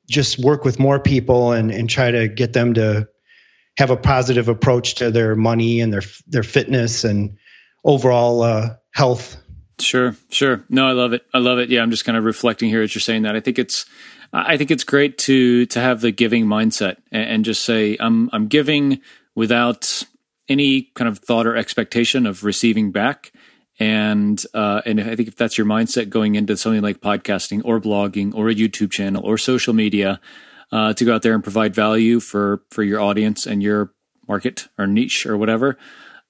just 0.09 0.39
work 0.39 0.65
with 0.65 0.79
more 0.79 0.99
people 0.99 1.51
and, 1.51 1.69
and 1.69 1.89
try 1.89 2.09
to 2.09 2.27
get 2.27 2.53
them 2.53 2.73
to 2.73 3.07
have 3.77 3.91
a 3.91 3.97
positive 3.97 4.49
approach 4.49 4.95
to 4.95 5.11
their 5.11 5.35
money 5.35 5.81
and 5.81 5.93
their 5.93 6.03
their 6.27 6.43
fitness 6.43 7.03
and 7.03 7.37
overall 7.83 8.41
uh, 8.41 8.75
health. 8.91 9.37
Sure, 9.79 10.15
sure. 10.29 10.65
No, 10.69 10.87
I 10.87 10.91
love 10.91 11.13
it. 11.13 11.25
I 11.33 11.37
love 11.37 11.59
it. 11.59 11.69
Yeah, 11.69 11.81
I'm 11.81 11.91
just 11.91 12.05
kind 12.05 12.17
of 12.17 12.25
reflecting 12.25 12.69
here 12.69 12.81
as 12.81 12.93
you're 12.93 13.01
saying 13.01 13.23
that. 13.23 13.35
I 13.35 13.39
think 13.39 13.57
it's 13.57 13.85
I 14.33 14.57
think 14.57 14.71
it's 14.71 14.83
great 14.83 15.17
to 15.19 15.65
to 15.67 15.79
have 15.79 16.01
the 16.01 16.11
giving 16.11 16.45
mindset 16.45 16.97
and, 17.11 17.29
and 17.29 17.45
just 17.45 17.63
say 17.63 17.97
I'm 17.99 18.29
I'm 18.33 18.47
giving 18.47 19.01
without 19.35 20.03
any 20.49 20.83
kind 20.95 21.07
of 21.07 21.19
thought 21.19 21.47
or 21.47 21.55
expectation 21.55 22.25
of 22.25 22.43
receiving 22.43 22.91
back. 22.91 23.31
And 23.79 24.43
uh, 24.53 24.81
and 24.85 24.99
I 24.99 25.15
think 25.15 25.29
if 25.29 25.37
that's 25.37 25.57
your 25.57 25.67
mindset 25.67 26.09
going 26.09 26.35
into 26.35 26.57
something 26.57 26.81
like 26.81 26.99
podcasting 26.99 27.61
or 27.63 27.79
blogging 27.79 28.35
or 28.35 28.49
a 28.49 28.55
YouTube 28.55 28.91
channel 28.91 29.23
or 29.25 29.37
social 29.37 29.73
media, 29.73 30.19
uh, 30.71 30.93
to 30.93 31.05
go 31.05 31.15
out 31.15 31.21
there 31.21 31.33
and 31.33 31.43
provide 31.43 31.73
value 31.73 32.19
for 32.19 32.63
for 32.71 32.83
your 32.83 32.99
audience 32.99 33.45
and 33.45 33.63
your 33.63 33.93
market 34.27 34.67
or 34.77 34.87
niche 34.87 35.25
or 35.25 35.37
whatever, 35.37 35.77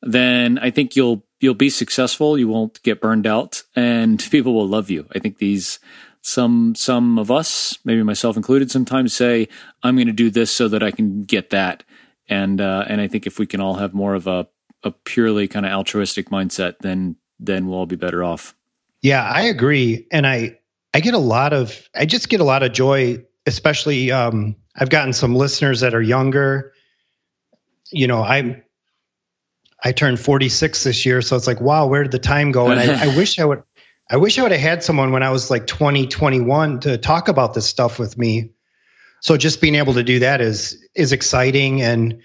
then 0.01 0.57
I 0.59 0.71
think 0.71 0.95
you'll 0.95 1.25
you'll 1.39 1.53
be 1.53 1.69
successful. 1.69 2.37
You 2.37 2.47
won't 2.47 2.81
get 2.83 3.01
burned 3.01 3.27
out, 3.27 3.63
and 3.75 4.19
people 4.31 4.53
will 4.53 4.67
love 4.67 4.89
you. 4.89 5.07
I 5.13 5.19
think 5.19 5.37
these 5.37 5.79
some 6.21 6.75
some 6.75 7.17
of 7.17 7.31
us, 7.31 7.77
maybe 7.85 8.03
myself 8.03 8.37
included, 8.37 8.71
sometimes 8.71 9.13
say, 9.13 9.47
"I'm 9.83 9.95
going 9.95 10.07
to 10.07 10.13
do 10.13 10.29
this 10.29 10.51
so 10.51 10.67
that 10.67 10.83
I 10.83 10.91
can 10.91 11.23
get 11.23 11.49
that," 11.51 11.83
and 12.27 12.59
uh, 12.61 12.85
and 12.87 13.01
I 13.01 13.07
think 13.07 13.27
if 13.27 13.39
we 13.39 13.45
can 13.45 13.61
all 13.61 13.75
have 13.75 13.93
more 13.93 14.15
of 14.15 14.27
a 14.27 14.47
a 14.83 14.91
purely 14.91 15.47
kind 15.47 15.65
of 15.65 15.71
altruistic 15.71 16.29
mindset, 16.29 16.79
then 16.79 17.17
then 17.39 17.67
we'll 17.67 17.79
all 17.79 17.85
be 17.85 17.95
better 17.95 18.23
off. 18.23 18.55
Yeah, 19.01 19.23
I 19.23 19.43
agree. 19.43 20.07
And 20.11 20.27
I, 20.27 20.59
I 20.93 20.99
get 20.99 21.13
a 21.13 21.19
lot 21.19 21.53
of, 21.53 21.89
I 21.95 22.05
just 22.05 22.29
get 22.29 22.41
a 22.41 22.45
lot 22.45 22.63
of 22.63 22.73
joy, 22.73 23.23
especially, 23.45 24.11
um, 24.11 24.55
I've 24.75 24.89
gotten 24.89 25.13
some 25.13 25.35
listeners 25.35 25.81
that 25.81 25.93
are 25.93 26.01
younger. 26.01 26.73
You 27.91 28.07
know, 28.07 28.21
I'm, 28.21 28.63
I 29.83 29.91
turned 29.91 30.19
46 30.19 30.83
this 30.83 31.05
year. 31.05 31.21
So 31.21 31.35
it's 31.35 31.47
like, 31.47 31.61
wow, 31.61 31.87
where 31.87 32.03
did 32.03 32.11
the 32.11 32.19
time 32.19 32.51
go? 32.51 32.69
And 32.69 32.79
I, 32.79 33.11
I 33.11 33.15
wish 33.17 33.39
I 33.39 33.45
would, 33.45 33.63
I 34.09 34.17
wish 34.17 34.37
I 34.39 34.43
would 34.43 34.51
have 34.51 34.61
had 34.61 34.83
someone 34.83 35.11
when 35.11 35.23
I 35.23 35.29
was 35.29 35.49
like 35.49 35.67
20, 35.67 36.07
21 36.07 36.81
to 36.81 36.97
talk 36.97 37.27
about 37.27 37.53
this 37.53 37.67
stuff 37.67 37.99
with 37.99 38.17
me. 38.17 38.51
So 39.21 39.37
just 39.37 39.61
being 39.61 39.75
able 39.75 39.93
to 39.95 40.03
do 40.03 40.19
that 40.19 40.41
is, 40.41 40.83
is 40.95 41.11
exciting 41.11 41.81
and, 41.81 42.21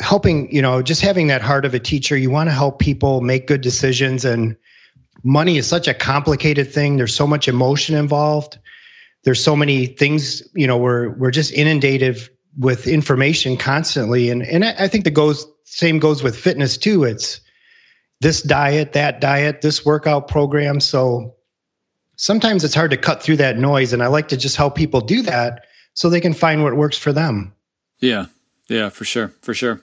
helping 0.00 0.54
you 0.54 0.62
know 0.62 0.82
just 0.82 1.00
having 1.00 1.28
that 1.28 1.42
heart 1.42 1.64
of 1.64 1.74
a 1.74 1.78
teacher 1.78 2.16
you 2.16 2.30
want 2.30 2.48
to 2.48 2.52
help 2.52 2.78
people 2.78 3.20
make 3.20 3.46
good 3.46 3.60
decisions 3.60 4.24
and 4.24 4.56
money 5.24 5.58
is 5.58 5.66
such 5.66 5.88
a 5.88 5.94
complicated 5.94 6.72
thing 6.72 6.96
there's 6.96 7.14
so 7.14 7.26
much 7.26 7.48
emotion 7.48 7.96
involved 7.96 8.58
there's 9.28 9.44
so 9.44 9.54
many 9.54 9.84
things 9.84 10.42
you 10.54 10.66
know 10.66 10.78
we're 10.78 11.10
we're 11.10 11.30
just 11.30 11.52
inundated 11.52 12.18
with 12.56 12.86
information 12.86 13.58
constantly. 13.58 14.30
And 14.30 14.42
and 14.42 14.64
i 14.64 14.88
think 14.88 15.04
the 15.04 15.10
goes 15.10 15.46
same 15.64 15.98
goes 15.98 16.22
with 16.22 16.34
fitness 16.34 16.78
too. 16.78 17.04
It's 17.04 17.42
this 18.22 18.40
diet 18.40 18.94
that 18.94 19.20
diet 19.20 19.60
this 19.60 19.84
workout 19.84 20.28
program. 20.28 20.80
So 20.80 21.34
sometimes 22.16 22.64
it's 22.64 22.74
hard 22.74 22.92
to 22.92 22.96
cut 22.96 23.22
through 23.22 23.36
that 23.36 23.58
noise. 23.58 23.92
And 23.92 24.02
i 24.02 24.06
like 24.06 24.28
to 24.28 24.38
just 24.38 24.56
help 24.56 24.74
people 24.74 25.02
do 25.02 25.20
that 25.20 25.66
so 25.92 26.08
they 26.08 26.22
can 26.22 26.32
find 26.32 26.62
what 26.62 26.74
works 26.74 26.96
for 26.96 27.12
them. 27.12 27.52
Yeah. 28.00 28.26
Yeah, 28.70 28.88
for 28.88 29.04
sure, 29.04 29.34
for 29.42 29.52
sure. 29.52 29.82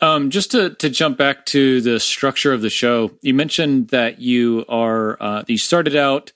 Um, 0.00 0.30
just 0.30 0.50
to 0.50 0.70
to 0.74 0.90
jump 0.90 1.18
back 1.18 1.46
to 1.46 1.80
the 1.82 2.00
structure 2.00 2.52
of 2.52 2.62
the 2.62 2.70
show, 2.70 3.12
you 3.20 3.32
mentioned 3.32 3.90
that 3.90 4.20
you 4.20 4.64
are 4.68 5.16
uh, 5.22 5.44
you 5.46 5.56
started 5.56 5.94
out 5.94 6.32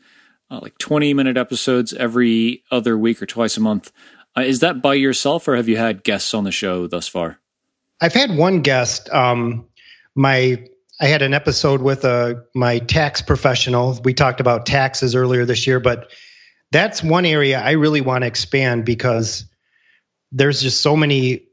uh, 0.51 0.61
like 0.63 0.79
twenty 0.79 1.15
minute 1.15 1.37
episodes 1.37 1.93
every 1.93 2.63
other 2.71 2.97
week 2.97 3.23
or 3.23 3.27
twice 3.27 3.57
a 3.57 3.61
month. 3.61 3.93
Uh, 4.37 4.43
is 4.43 4.61
that 4.61 4.83
by 4.83 4.95
yourself, 4.95 5.49
or 5.49 5.57
have 5.57 5.69
you 5.69 5.77
had 5.77 6.05
guests 6.05 6.35
on 6.35 6.45
the 6.45 6.53
show 6.53 6.87
thus 6.87 7.09
far? 7.09 7.39
I've 8.01 8.13
had 8.13 8.37
one 8.37 8.63
guest. 8.63 9.09
Um, 9.11 9.67
my 10.15 10.67
I 11.01 11.07
had 11.07 11.23
an 11.23 11.35
episode 11.35 11.83
with 11.83 12.05
a 12.05 12.09
uh, 12.09 12.35
my 12.55 12.79
tax 12.79 13.23
professional. 13.23 13.99
We 14.05 14.15
talked 14.15 14.41
about 14.41 14.67
taxes 14.67 15.15
earlier 15.15 15.45
this 15.45 15.67
year, 15.67 15.81
but 15.81 16.11
that's 16.73 17.03
one 17.03 17.25
area 17.25 17.61
I 17.61 17.73
really 17.73 18.01
want 18.01 18.23
to 18.23 18.27
expand 18.27 18.85
because 18.85 19.45
there's 20.33 20.61
just 20.61 20.81
so 20.81 20.97
many 20.97 21.47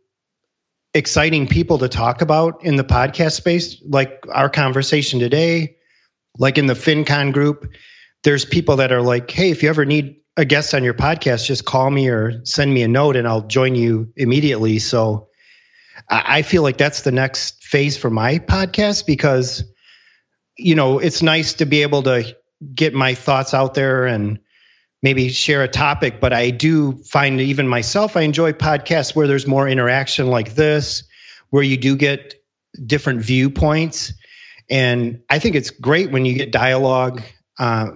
exciting 0.93 1.47
people 1.47 1.79
to 1.79 1.89
talk 1.89 2.21
about 2.21 2.63
in 2.63 2.75
the 2.75 2.83
podcast 2.83 3.33
space, 3.33 3.81
like 3.85 4.25
our 4.31 4.49
conversation 4.49 5.19
today, 5.19 5.77
like 6.37 6.57
in 6.57 6.65
the 6.65 6.73
FinCon 6.73 7.33
group. 7.33 7.71
There's 8.23 8.45
people 8.45 8.77
that 8.77 8.91
are 8.91 9.01
like, 9.01 9.29
hey, 9.29 9.51
if 9.51 9.63
you 9.63 9.69
ever 9.69 9.85
need 9.85 10.17
a 10.35 10.45
guest 10.45 10.73
on 10.73 10.83
your 10.83 10.93
podcast, 10.93 11.45
just 11.45 11.65
call 11.65 11.89
me 11.89 12.09
or 12.09 12.45
send 12.45 12.73
me 12.73 12.83
a 12.83 12.87
note 12.87 13.15
and 13.15 13.27
I'll 13.27 13.47
join 13.47 13.75
you 13.75 14.11
immediately. 14.15 14.79
So 14.79 15.27
I 16.09 16.41
feel 16.41 16.63
like 16.63 16.77
that's 16.77 17.01
the 17.01 17.11
next 17.11 17.63
phase 17.63 17.97
for 17.97 18.09
my 18.09 18.39
podcast 18.39 19.05
because, 19.05 19.63
you 20.57 20.75
know, 20.75 20.99
it's 20.99 21.21
nice 21.21 21.55
to 21.55 21.65
be 21.65 21.83
able 21.83 22.03
to 22.03 22.35
get 22.73 22.93
my 22.93 23.13
thoughts 23.13 23.53
out 23.53 23.73
there 23.73 24.05
and 24.05 24.39
maybe 25.01 25.29
share 25.29 25.63
a 25.63 25.67
topic, 25.67 26.19
but 26.21 26.31
I 26.33 26.49
do 26.49 26.93
find 27.03 27.39
even 27.41 27.67
myself, 27.67 28.15
I 28.15 28.21
enjoy 28.21 28.53
podcasts 28.53 29.13
where 29.13 29.27
there's 29.27 29.45
more 29.45 29.67
interaction 29.67 30.27
like 30.27 30.55
this, 30.55 31.03
where 31.49 31.61
you 31.61 31.75
do 31.77 31.97
get 31.97 32.35
different 32.83 33.21
viewpoints. 33.21 34.13
And 34.69 35.21
I 35.29 35.39
think 35.39 35.55
it's 35.55 35.71
great 35.71 36.09
when 36.09 36.25
you 36.25 36.35
get 36.35 36.51
dialogue 36.51 37.21
uh, 37.59 37.91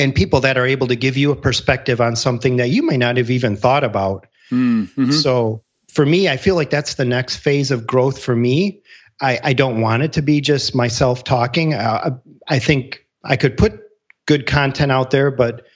and 0.00 0.14
people 0.14 0.40
that 0.40 0.56
are 0.56 0.66
able 0.66 0.88
to 0.88 0.96
give 0.96 1.16
you 1.16 1.30
a 1.30 1.36
perspective 1.36 2.00
on 2.00 2.16
something 2.16 2.56
that 2.56 2.68
you 2.68 2.82
may 2.82 2.96
not 2.96 3.18
have 3.18 3.30
even 3.30 3.56
thought 3.56 3.84
about. 3.84 4.26
Mm-hmm. 4.50 5.10
So 5.12 5.62
for 5.92 6.04
me, 6.04 6.28
I 6.28 6.36
feel 6.36 6.54
like 6.54 6.70
that's 6.70 6.94
the 6.94 7.04
next 7.04 7.36
phase 7.36 7.70
of 7.70 7.86
growth 7.86 8.22
for 8.22 8.34
me. 8.34 8.82
I, 9.20 9.38
I 9.42 9.52
don't 9.52 9.80
want 9.80 10.02
it 10.02 10.14
to 10.14 10.22
be 10.22 10.40
just 10.40 10.74
myself 10.74 11.24
talking. 11.24 11.74
Uh, 11.74 12.18
I 12.48 12.58
think 12.58 13.04
I 13.22 13.36
could 13.36 13.56
put 13.56 13.78
good 14.26 14.46
content 14.46 14.90
out 14.90 15.10
there, 15.10 15.30
but 15.30 15.66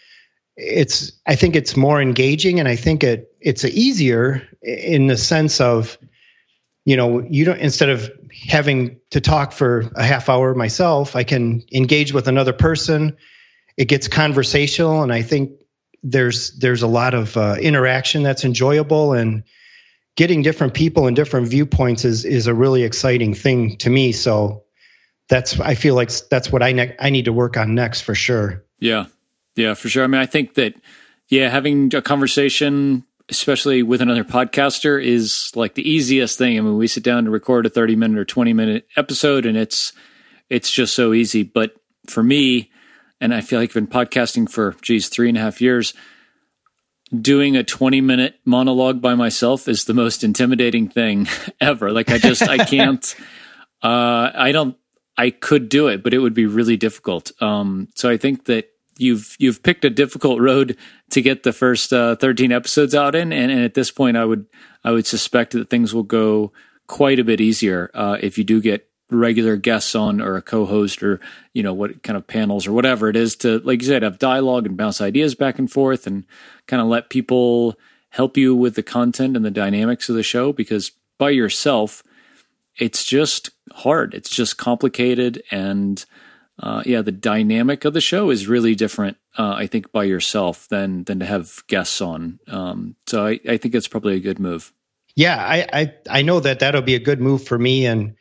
it's 0.56 1.12
I 1.26 1.34
think 1.34 1.56
it's 1.56 1.76
more 1.76 2.00
engaging 2.00 2.60
and 2.60 2.68
I 2.68 2.76
think 2.76 3.02
it 3.02 3.32
it's 3.40 3.64
easier 3.64 4.46
in 4.62 5.08
the 5.08 5.16
sense 5.16 5.60
of 5.60 5.98
you 6.84 6.96
know 6.96 7.26
you 7.28 7.44
don't 7.44 7.58
instead 7.58 7.88
of 7.88 8.10
having 8.48 9.00
to 9.10 9.20
talk 9.20 9.52
for 9.52 9.90
a 9.96 10.04
half 10.04 10.28
hour 10.28 10.54
myself 10.54 11.16
I 11.16 11.24
can 11.24 11.64
engage 11.72 12.12
with 12.12 12.28
another 12.28 12.52
person 12.52 13.16
it 13.76 13.86
gets 13.86 14.08
conversational 14.08 15.02
and 15.02 15.12
I 15.12 15.22
think 15.22 15.52
there's 16.02 16.52
there's 16.58 16.82
a 16.82 16.86
lot 16.86 17.14
of 17.14 17.36
uh, 17.36 17.56
interaction 17.60 18.22
that's 18.22 18.44
enjoyable 18.44 19.12
and 19.12 19.44
getting 20.16 20.42
different 20.42 20.74
people 20.74 21.06
and 21.06 21.16
different 21.16 21.48
viewpoints 21.48 22.04
is 22.04 22.24
is 22.24 22.46
a 22.46 22.54
really 22.54 22.82
exciting 22.82 23.34
thing 23.34 23.76
to 23.78 23.90
me 23.90 24.12
so 24.12 24.64
that's 25.28 25.58
I 25.58 25.74
feel 25.74 25.94
like 25.94 26.10
that's 26.28 26.52
what 26.52 26.62
I 26.62 26.72
ne- 26.72 26.96
I 27.00 27.10
need 27.10 27.24
to 27.24 27.32
work 27.32 27.56
on 27.56 27.74
next 27.74 28.02
for 28.02 28.14
sure 28.14 28.64
yeah 28.78 29.06
yeah, 29.56 29.74
for 29.74 29.88
sure. 29.88 30.04
I 30.04 30.06
mean, 30.06 30.20
I 30.20 30.26
think 30.26 30.54
that, 30.54 30.74
yeah, 31.28 31.48
having 31.48 31.94
a 31.94 32.02
conversation, 32.02 33.04
especially 33.28 33.82
with 33.82 34.00
another 34.00 34.24
podcaster, 34.24 35.02
is 35.02 35.52
like 35.54 35.74
the 35.74 35.88
easiest 35.88 36.38
thing. 36.38 36.58
I 36.58 36.60
mean, 36.60 36.76
we 36.76 36.86
sit 36.86 37.04
down 37.04 37.24
to 37.24 37.30
record 37.30 37.66
a 37.66 37.70
30 37.70 37.96
minute 37.96 38.18
or 38.18 38.24
20 38.24 38.52
minute 38.52 38.86
episode 38.96 39.46
and 39.46 39.56
it's, 39.56 39.92
it's 40.50 40.70
just 40.70 40.94
so 40.94 41.12
easy. 41.12 41.42
But 41.42 41.74
for 42.08 42.22
me, 42.22 42.70
and 43.24 43.32
I 43.32 43.40
feel 43.40 43.58
like 43.58 43.70
I've 43.70 43.74
been 43.74 43.86
podcasting 43.86 44.50
for, 44.50 44.76
geez, 44.82 45.08
three 45.08 45.30
and 45.30 45.38
a 45.38 45.40
half 45.40 45.62
years, 45.62 45.94
doing 47.18 47.56
a 47.56 47.64
20 47.64 48.02
minute 48.02 48.38
monologue 48.44 49.00
by 49.00 49.14
myself 49.14 49.66
is 49.66 49.86
the 49.86 49.94
most 49.94 50.22
intimidating 50.22 50.90
thing 50.90 51.26
ever. 51.60 51.90
Like, 51.90 52.10
I 52.10 52.18
just, 52.18 52.42
I 52.42 52.66
can't, 52.66 53.16
uh, 53.82 54.30
I 54.34 54.52
don't, 54.52 54.76
I 55.16 55.30
could 55.30 55.70
do 55.70 55.88
it, 55.88 56.02
but 56.02 56.12
it 56.12 56.18
would 56.18 56.34
be 56.34 56.44
really 56.44 56.76
difficult. 56.76 57.32
Um, 57.40 57.88
so 57.94 58.10
I 58.10 58.18
think 58.18 58.44
that 58.44 58.68
you've 58.98 59.36
you've 59.38 59.62
picked 59.62 59.86
a 59.86 59.90
difficult 59.90 60.38
road 60.38 60.76
to 61.10 61.22
get 61.22 61.44
the 61.44 61.52
first 61.52 61.94
uh, 61.94 62.16
13 62.16 62.52
episodes 62.52 62.94
out 62.94 63.14
in 63.14 63.32
and, 63.32 63.50
and, 63.50 63.64
at 63.64 63.74
this 63.74 63.90
point 63.90 64.16
i 64.16 64.24
would 64.24 64.46
i 64.84 64.92
would 64.92 65.04
suspect 65.04 65.50
that 65.50 65.68
things 65.68 65.92
will 65.92 66.04
go 66.04 66.52
quite 66.86 67.18
a 67.18 67.24
bit 67.24 67.40
easier 67.40 67.90
uh, 67.92 68.16
if 68.20 68.38
you 68.38 68.44
do 68.44 68.60
get 68.60 68.88
regular 69.10 69.56
guests 69.56 69.94
on 69.94 70.20
or 70.20 70.36
a 70.36 70.42
co-host 70.42 71.02
or 71.02 71.20
you 71.52 71.62
know 71.62 71.74
what 71.74 72.02
kind 72.02 72.16
of 72.16 72.26
panels 72.26 72.66
or 72.66 72.72
whatever 72.72 73.08
it 73.08 73.16
is 73.16 73.36
to 73.36 73.58
like 73.60 73.82
you 73.82 73.88
said 73.88 74.02
have 74.02 74.18
dialogue 74.18 74.66
and 74.66 74.76
bounce 74.76 75.00
ideas 75.00 75.34
back 75.34 75.58
and 75.58 75.70
forth 75.70 76.06
and 76.06 76.24
kind 76.66 76.80
of 76.80 76.88
let 76.88 77.10
people 77.10 77.78
help 78.10 78.36
you 78.36 78.54
with 78.54 78.74
the 78.74 78.82
content 78.82 79.36
and 79.36 79.44
the 79.44 79.50
dynamics 79.50 80.08
of 80.08 80.16
the 80.16 80.22
show 80.22 80.52
because 80.52 80.90
by 81.18 81.28
yourself 81.28 82.02
it's 82.76 83.04
just 83.04 83.50
hard 83.72 84.14
it's 84.14 84.30
just 84.30 84.56
complicated 84.56 85.42
and 85.50 86.06
uh, 86.58 86.82
yeah, 86.86 87.02
the 87.02 87.12
dynamic 87.12 87.84
of 87.84 87.94
the 87.94 88.00
show 88.00 88.30
is 88.30 88.46
really 88.46 88.74
different. 88.74 89.16
Uh, 89.36 89.54
I 89.56 89.66
think 89.66 89.90
by 89.90 90.04
yourself 90.04 90.68
than 90.68 91.04
than 91.04 91.18
to 91.18 91.26
have 91.26 91.64
guests 91.66 92.00
on. 92.00 92.38
Um, 92.46 92.96
so 93.06 93.26
I, 93.26 93.40
I 93.48 93.56
think 93.56 93.74
it's 93.74 93.88
probably 93.88 94.14
a 94.14 94.20
good 94.20 94.38
move. 94.38 94.72
Yeah, 95.16 95.36
I, 95.36 95.66
I 95.72 95.94
I 96.08 96.22
know 96.22 96.40
that 96.40 96.60
that'll 96.60 96.82
be 96.82 96.94
a 96.94 97.00
good 97.00 97.20
move 97.20 97.42
for 97.44 97.58
me. 97.58 97.86
And 97.86 98.14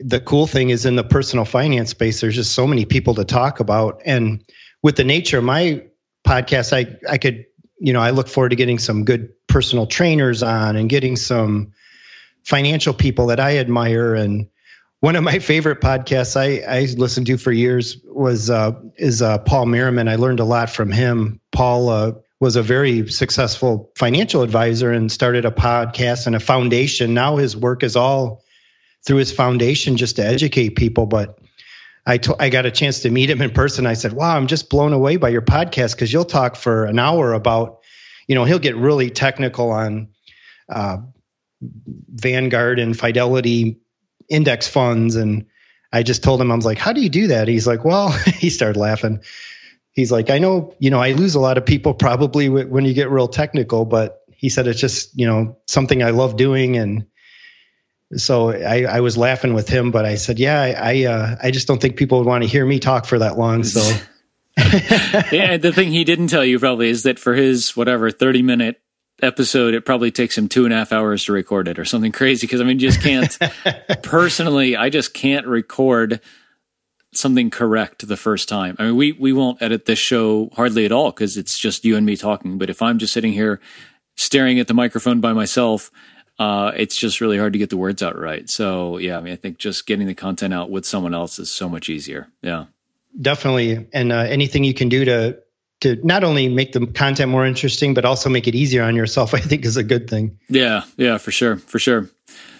the 0.00 0.20
cool 0.20 0.46
thing 0.46 0.70
is 0.70 0.86
in 0.86 0.96
the 0.96 1.04
personal 1.04 1.44
finance 1.44 1.90
space, 1.90 2.20
there's 2.20 2.34
just 2.34 2.52
so 2.52 2.66
many 2.66 2.84
people 2.84 3.14
to 3.14 3.24
talk 3.24 3.60
about. 3.60 4.02
And 4.04 4.44
with 4.82 4.96
the 4.96 5.04
nature 5.04 5.38
of 5.38 5.44
my 5.44 5.84
podcast, 6.26 6.72
I 6.72 6.96
I 7.10 7.18
could 7.18 7.46
you 7.78 7.92
know 7.92 8.00
I 8.00 8.10
look 8.10 8.28
forward 8.28 8.50
to 8.50 8.56
getting 8.56 8.78
some 8.78 9.04
good 9.04 9.30
personal 9.46 9.86
trainers 9.86 10.42
on 10.42 10.76
and 10.76 10.88
getting 10.88 11.16
some 11.16 11.72
financial 12.44 12.94
people 12.94 13.26
that 13.26 13.40
I 13.40 13.58
admire 13.58 14.14
and 14.14 14.48
one 15.00 15.14
of 15.14 15.22
my 15.22 15.38
favorite 15.38 15.80
podcasts 15.80 16.36
I, 16.36 16.64
I 16.68 16.86
listened 16.96 17.28
to 17.28 17.36
for 17.36 17.52
years 17.52 17.98
was 18.04 18.50
uh, 18.50 18.72
is 18.96 19.22
uh, 19.22 19.38
Paul 19.38 19.66
Merriman. 19.66 20.08
I 20.08 20.16
learned 20.16 20.40
a 20.40 20.44
lot 20.44 20.70
from 20.70 20.90
him. 20.90 21.40
Paul 21.52 21.88
uh, 21.88 22.12
was 22.40 22.56
a 22.56 22.62
very 22.62 23.08
successful 23.08 23.92
financial 23.96 24.42
advisor 24.42 24.90
and 24.90 25.10
started 25.10 25.44
a 25.44 25.50
podcast 25.50 26.26
and 26.26 26.34
a 26.34 26.40
foundation. 26.40 27.14
Now 27.14 27.36
his 27.36 27.56
work 27.56 27.84
is 27.84 27.94
all 27.94 28.42
through 29.06 29.18
his 29.18 29.32
foundation 29.32 29.96
just 29.96 30.16
to 30.16 30.26
educate 30.26 30.70
people. 30.70 31.06
But 31.06 31.38
I, 32.06 32.18
to, 32.18 32.36
I 32.38 32.48
got 32.48 32.66
a 32.66 32.70
chance 32.70 33.00
to 33.00 33.10
meet 33.10 33.30
him 33.30 33.42
in 33.42 33.50
person. 33.50 33.86
I 33.86 33.94
said, 33.94 34.12
"Wow, 34.12 34.36
I'm 34.36 34.46
just 34.46 34.70
blown 34.70 34.92
away 34.92 35.16
by 35.16 35.28
your 35.28 35.42
podcast 35.42 35.94
because 35.94 36.12
you'll 36.12 36.24
talk 36.24 36.56
for 36.56 36.86
an 36.86 36.98
hour 36.98 37.32
about, 37.32 37.80
you 38.26 38.34
know, 38.34 38.44
he'll 38.44 38.58
get 38.58 38.76
really 38.76 39.10
technical 39.10 39.70
on." 39.70 40.08
Uh, 40.68 40.98
Vanguard 41.60 42.78
and 42.78 42.96
Fidelity 42.96 43.80
index 44.28 44.68
funds 44.68 45.16
and 45.16 45.46
I 45.92 46.02
just 46.02 46.22
told 46.22 46.40
him 46.40 46.52
I 46.52 46.54
was 46.54 46.64
like, 46.64 46.78
"How 46.78 46.92
do 46.92 47.00
you 47.00 47.08
do 47.08 47.28
that?" 47.28 47.48
He's 47.48 47.66
like, 47.66 47.84
"Well," 47.84 48.10
he 48.38 48.50
started 48.50 48.78
laughing. 48.78 49.20
He's 49.92 50.12
like, 50.12 50.30
"I 50.30 50.38
know, 50.38 50.74
you 50.78 50.90
know, 50.90 51.00
I 51.00 51.12
lose 51.12 51.34
a 51.34 51.40
lot 51.40 51.58
of 51.58 51.64
people 51.64 51.94
probably 51.94 52.48
when 52.48 52.84
you 52.84 52.94
get 52.94 53.10
real 53.10 53.28
technical, 53.28 53.84
but 53.84 54.20
he 54.30 54.50
said 54.50 54.66
it's 54.66 54.80
just, 54.80 55.18
you 55.18 55.26
know, 55.26 55.56
something 55.66 56.02
I 56.02 56.10
love 56.10 56.36
doing 56.36 56.76
and 56.76 57.06
So 58.16 58.50
I, 58.50 58.84
I 58.84 59.00
was 59.00 59.18
laughing 59.18 59.52
with 59.52 59.68
him, 59.68 59.90
but 59.90 60.06
I 60.06 60.14
said, 60.14 60.38
yeah, 60.38 60.60
I, 60.60 60.70
I, 60.70 61.04
uh, 61.04 61.36
I 61.42 61.50
just 61.50 61.68
don't 61.68 61.80
think 61.80 61.96
people 61.96 62.18
would 62.18 62.26
want 62.26 62.42
to 62.42 62.48
hear 62.48 62.64
me 62.64 62.78
talk 62.78 63.04
for 63.04 63.18
that 63.18 63.36
long. 63.36 63.64
So. 63.64 63.80
yeah, 65.30 65.56
the 65.56 65.72
thing 65.72 65.92
he 65.92 66.04
didn't 66.04 66.28
tell 66.28 66.44
you 66.44 66.58
probably 66.58 66.88
is 66.88 67.04
that 67.04 67.18
for 67.18 67.34
his 67.34 67.76
whatever 67.76 68.10
30 68.10 68.42
minute 68.42 68.80
episode, 69.22 69.74
it 69.74 69.84
probably 69.84 70.10
takes 70.10 70.36
him 70.36 70.48
two 70.48 70.64
and 70.64 70.72
a 70.72 70.76
half 70.76 70.92
hours 70.92 71.24
to 71.24 71.32
record 71.32 71.68
it 71.68 71.78
or 71.78 71.84
something 71.84 72.10
crazy. 72.10 72.46
Cause 72.46 72.60
I 72.60 72.64
mean, 72.64 72.78
just 72.78 73.00
can't 73.00 73.38
personally, 74.02 74.76
I 74.76 74.90
just 74.90 75.14
can't 75.14 75.46
record 75.46 76.20
something 77.12 77.50
correct 77.50 78.06
the 78.06 78.16
first 78.16 78.48
time. 78.48 78.74
I 78.78 78.86
mean, 78.86 78.96
we, 78.96 79.12
we 79.12 79.32
won't 79.32 79.62
edit 79.62 79.86
this 79.86 79.98
show 79.98 80.50
hardly 80.54 80.84
at 80.84 80.92
all 80.92 81.10
because 81.10 81.36
it's 81.36 81.58
just 81.58 81.84
you 81.84 81.96
and 81.96 82.04
me 82.04 82.16
talking. 82.16 82.58
But 82.58 82.70
if 82.70 82.82
I'm 82.82 82.98
just 82.98 83.12
sitting 83.12 83.32
here 83.32 83.60
staring 84.16 84.58
at 84.58 84.66
the 84.66 84.74
microphone 84.74 85.20
by 85.20 85.32
myself, 85.32 85.90
uh, 86.38 86.72
it's 86.76 86.96
just 86.96 87.20
really 87.20 87.38
hard 87.38 87.52
to 87.52 87.58
get 87.58 87.70
the 87.70 87.76
words 87.76 88.02
out 88.02 88.18
right. 88.18 88.48
So 88.48 88.98
yeah, 88.98 89.18
I 89.18 89.20
mean, 89.20 89.32
I 89.32 89.36
think 89.36 89.58
just 89.58 89.86
getting 89.86 90.06
the 90.06 90.14
content 90.14 90.54
out 90.54 90.70
with 90.70 90.86
someone 90.86 91.14
else 91.14 91.38
is 91.38 91.50
so 91.50 91.68
much 91.68 91.88
easier. 91.88 92.28
Yeah, 92.42 92.66
definitely. 93.20 93.88
And 93.92 94.12
uh, 94.12 94.18
anything 94.18 94.64
you 94.64 94.74
can 94.74 94.88
do 94.88 95.04
to 95.04 95.38
to 95.80 95.96
not 96.04 96.24
only 96.24 96.48
make 96.48 96.72
the 96.72 96.86
content 96.86 97.30
more 97.30 97.46
interesting, 97.46 97.94
but 97.94 98.04
also 98.04 98.28
make 98.28 98.48
it 98.48 98.54
easier 98.54 98.82
on 98.82 98.96
yourself, 98.96 99.34
I 99.34 99.40
think 99.40 99.64
is 99.64 99.76
a 99.76 99.84
good 99.84 100.08
thing. 100.08 100.38
Yeah, 100.48 100.82
yeah, 100.96 101.18
for 101.18 101.30
sure, 101.30 101.56
for 101.56 101.78
sure. 101.78 102.08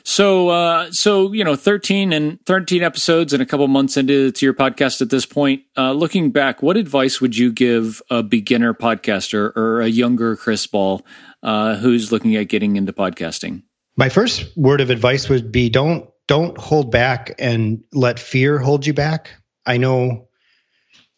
So, 0.04 0.48
uh, 0.48 0.90
so 0.90 1.32
you 1.32 1.44
know, 1.44 1.54
thirteen 1.54 2.12
and 2.12 2.44
thirteen 2.46 2.82
episodes 2.82 3.32
and 3.32 3.42
a 3.42 3.46
couple 3.46 3.68
months 3.68 3.96
into 3.96 4.32
to 4.32 4.46
your 4.46 4.54
podcast 4.54 5.02
at 5.02 5.10
this 5.10 5.26
point. 5.26 5.62
Uh, 5.76 5.92
looking 5.92 6.30
back, 6.30 6.62
what 6.62 6.76
advice 6.76 7.20
would 7.20 7.36
you 7.36 7.52
give 7.52 8.00
a 8.10 8.22
beginner 8.22 8.74
podcaster 8.74 9.54
or 9.56 9.82
a 9.82 9.88
younger 9.88 10.34
Chris 10.34 10.66
Ball 10.66 11.04
uh, 11.42 11.76
who's 11.76 12.10
looking 12.10 12.34
at 12.36 12.48
getting 12.48 12.76
into 12.76 12.92
podcasting? 12.92 13.62
My 13.98 14.08
first 14.08 14.56
word 14.56 14.80
of 14.80 14.90
advice 14.90 15.28
would 15.28 15.50
be 15.50 15.70
don't 15.70 16.08
don't 16.28 16.56
hold 16.56 16.92
back 16.92 17.34
and 17.40 17.82
let 17.92 18.20
fear 18.20 18.58
hold 18.58 18.86
you 18.86 18.94
back. 18.94 19.32
I 19.66 19.78
know 19.78 20.28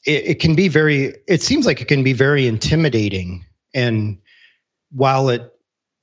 it, 0.07 0.25
it 0.27 0.40
can 0.40 0.55
be 0.55 0.69
very. 0.69 1.14
It 1.29 1.43
seems 1.43 1.66
like 1.66 1.83
it 1.83 1.88
can 1.88 2.05
be 2.05 2.14
very 2.14 2.47
intimidating, 2.47 3.45
and 3.75 4.19
while 4.90 5.29
it 5.29 5.53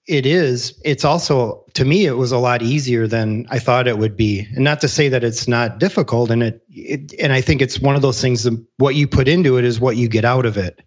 it 0.06 0.26
is 0.26 0.80
it's 0.86 1.04
also 1.04 1.66
to 1.74 1.84
me 1.84 2.06
it 2.06 2.14
was 2.14 2.32
a 2.32 2.38
lot 2.38 2.62
easier 2.62 3.08
than 3.08 3.46
i 3.50 3.60
thought 3.60 3.90
it 3.90 3.98
would 3.98 4.16
be 4.16 4.48
and 4.56 4.64
not 4.64 4.80
to 4.80 4.88
say 4.88 5.10
that 5.10 5.22
it's 5.22 5.50
not 5.50 5.80
difficult 5.80 6.32
and 6.32 6.42
it, 6.42 6.64
it, 6.70 7.14
and 7.20 7.34
i 7.34 7.42
think 7.42 7.62
it's 7.62 7.78
one 7.78 7.98
of 7.98 8.02
those 8.02 8.22
things 8.22 8.44
that 8.44 8.66
what 8.78 8.96
you 8.96 9.06
put 9.06 9.28
into 9.28 9.58
it 9.58 9.66
is 9.66 9.82
what 9.82 9.98
you 9.98 10.08
get 10.08 10.24
out 10.24 10.46
of 10.46 10.56
it 10.56 10.82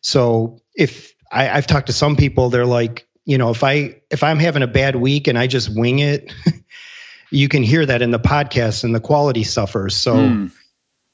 so 0.00 0.58
if 0.74 1.14
I, 1.30 1.50
i've 1.50 1.68
talked 1.68 1.86
to 1.86 1.92
some 1.92 2.16
people 2.16 2.50
they're 2.50 2.66
like 2.66 3.06
you 3.24 3.38
know 3.38 3.50
if 3.50 3.62
i 3.64 4.00
if 4.10 4.22
i'm 4.22 4.38
having 4.38 4.62
a 4.62 4.66
bad 4.66 4.96
week 4.96 5.28
and 5.28 5.38
i 5.38 5.46
just 5.46 5.68
wing 5.74 5.98
it 5.98 6.32
you 7.32 7.48
can 7.48 7.62
hear 7.62 7.84
that 7.84 8.02
in 8.02 8.10
the 8.10 8.20
podcast 8.20 8.84
and 8.84 8.94
the 8.94 9.00
quality 9.00 9.42
suffers. 9.42 9.96
So 9.96 10.14
mm. 10.14 10.52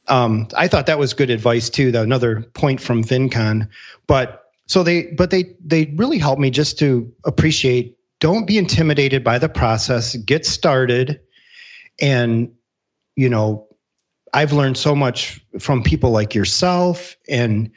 um, 0.09 0.49
i 0.55 0.69
thought 0.69 0.87
that 0.87 0.99
was 0.99 1.15
good 1.15 1.31
advice 1.31 1.71
too 1.71 1.93
the, 1.93 2.03
another 2.03 2.43
point 2.43 2.81
from 2.81 3.05
fincon. 3.05 3.69
But 4.07 4.43
so 4.67 4.83
they 4.83 5.05
but 5.05 5.31
they 5.31 5.57
they 5.65 5.87
really 5.97 6.19
helped 6.19 6.41
me 6.41 6.51
just 6.51 6.81
to 6.81 7.15
appreciate 7.25 7.97
don't 8.21 8.47
be 8.47 8.59
intimidated 8.59 9.23
by 9.23 9.39
the 9.39 9.49
process 9.49 10.17
get 10.17 10.45
started. 10.45 11.21
And 12.01 12.55
you 13.17 13.31
know 13.31 13.67
i've 14.35 14.53
learned 14.53 14.77
so 14.77 14.95
much 14.95 15.41
from 15.59 15.83
people 15.83 16.11
like 16.11 16.35
yourself 16.35 17.17
and 17.27 17.71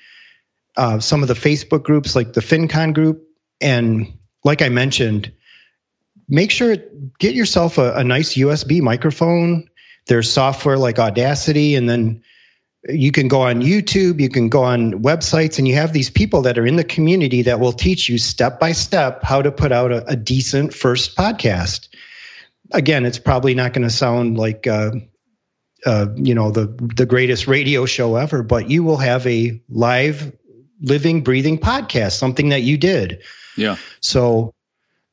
uh, 0.76 1.00
some 1.00 1.22
of 1.22 1.28
the 1.28 1.34
facebook 1.34 1.84
groups 1.84 2.16
like 2.16 2.34
the 2.34 2.42
fincon 2.42 2.94
group. 2.94 3.24
And 3.60 4.18
like 4.44 4.62
i 4.62 4.70
mentioned 4.70 5.32
make 6.28 6.52
sure 6.52 6.76
get 7.20 7.34
yourself 7.34 7.78
a, 7.78 7.94
a 7.96 8.04
nice 8.04 8.36
usb 8.36 8.82
microphone 8.82 9.68
there's 10.08 10.32
software 10.32 10.78
like 10.78 11.00
audacity 11.00 11.76
and 11.76 11.90
then 11.90 12.22
you 12.90 13.12
can 13.12 13.28
go 13.28 13.42
on 13.42 13.62
YouTube, 13.62 14.20
you 14.20 14.30
can 14.30 14.50
go 14.50 14.64
on 14.64 15.04
websites, 15.04 15.60
and 15.60 15.68
you 15.68 15.76
have 15.76 15.94
these 15.94 16.10
people 16.10 16.44
that 16.44 16.58
are 16.58 16.66
in 16.66 16.76
the 16.76 16.84
community 16.84 17.44
that 17.44 17.60
will 17.60 17.74
teach 17.74 18.10
you 18.10 18.18
step 18.18 18.60
by 18.60 18.72
step 18.72 19.24
how 19.24 19.42
to 19.42 19.52
put 19.52 19.72
out 19.72 19.92
a, 19.92 20.06
a 20.08 20.16
decent 20.16 20.74
first 20.74 21.16
podcast. 21.16 21.90
Again, 22.72 23.06
it's 23.06 23.20
probably 23.20 23.54
not 23.54 23.74
going 23.74 23.84
to 23.84 23.94
sound 23.94 24.38
like 24.38 24.66
uh, 24.66 24.92
uh, 25.86 26.08
you 26.16 26.34
know 26.34 26.52
the 26.52 26.68
the 26.96 27.06
greatest 27.06 27.48
radio 27.48 27.86
show 27.86 28.16
ever, 28.16 28.42
but 28.42 28.70
you 28.70 28.84
will 28.84 28.98
have 28.98 29.28
a 29.28 29.62
live, 29.70 30.36
living, 30.82 31.24
breathing 31.24 31.60
podcast, 31.60 32.14
something 32.14 32.50
that 32.50 32.64
you 32.64 32.78
did. 32.78 33.22
Yeah. 33.58 33.78
So, 34.00 34.54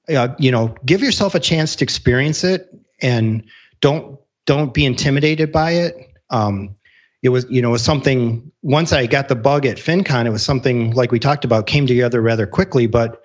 uh, 0.08 0.34
you 0.38 0.50
know, 0.50 0.74
give 0.84 1.02
yourself 1.02 1.34
a 1.34 1.40
chance 1.40 1.76
to 1.76 1.84
experience 1.84 2.44
it, 2.44 2.68
and 3.00 3.44
don't 3.80 4.18
don't 4.46 4.72
be 4.72 4.84
intimidated 4.84 5.52
by 5.52 5.72
it. 5.72 6.12
Um, 6.30 6.76
it 7.22 7.30
was 7.30 7.46
you 7.48 7.62
know 7.62 7.70
was 7.70 7.84
something 7.84 8.52
once 8.62 8.92
i 8.92 9.06
got 9.06 9.28
the 9.28 9.34
bug 9.34 9.66
at 9.66 9.76
fincon 9.76 10.26
it 10.26 10.30
was 10.30 10.44
something 10.44 10.92
like 10.92 11.10
we 11.12 11.18
talked 11.18 11.44
about 11.44 11.66
came 11.66 11.86
together 11.86 12.20
rather 12.20 12.46
quickly 12.46 12.86
but 12.86 13.22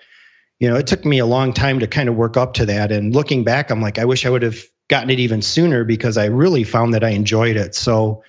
you 0.58 0.68
know 0.68 0.76
it 0.76 0.86
took 0.86 1.04
me 1.04 1.18
a 1.18 1.26
long 1.26 1.52
time 1.52 1.80
to 1.80 1.86
kind 1.86 2.08
of 2.08 2.14
work 2.14 2.36
up 2.36 2.54
to 2.54 2.66
that 2.66 2.90
and 2.92 3.14
looking 3.14 3.44
back 3.44 3.70
i'm 3.70 3.80
like 3.80 3.98
i 3.98 4.04
wish 4.04 4.26
i 4.26 4.30
would 4.30 4.42
have 4.42 4.58
gotten 4.88 5.10
it 5.10 5.20
even 5.20 5.42
sooner 5.42 5.84
because 5.84 6.16
i 6.16 6.26
really 6.26 6.64
found 6.64 6.94
that 6.94 7.04
i 7.04 7.10
enjoyed 7.10 7.56
it 7.56 7.74
so 7.74 8.22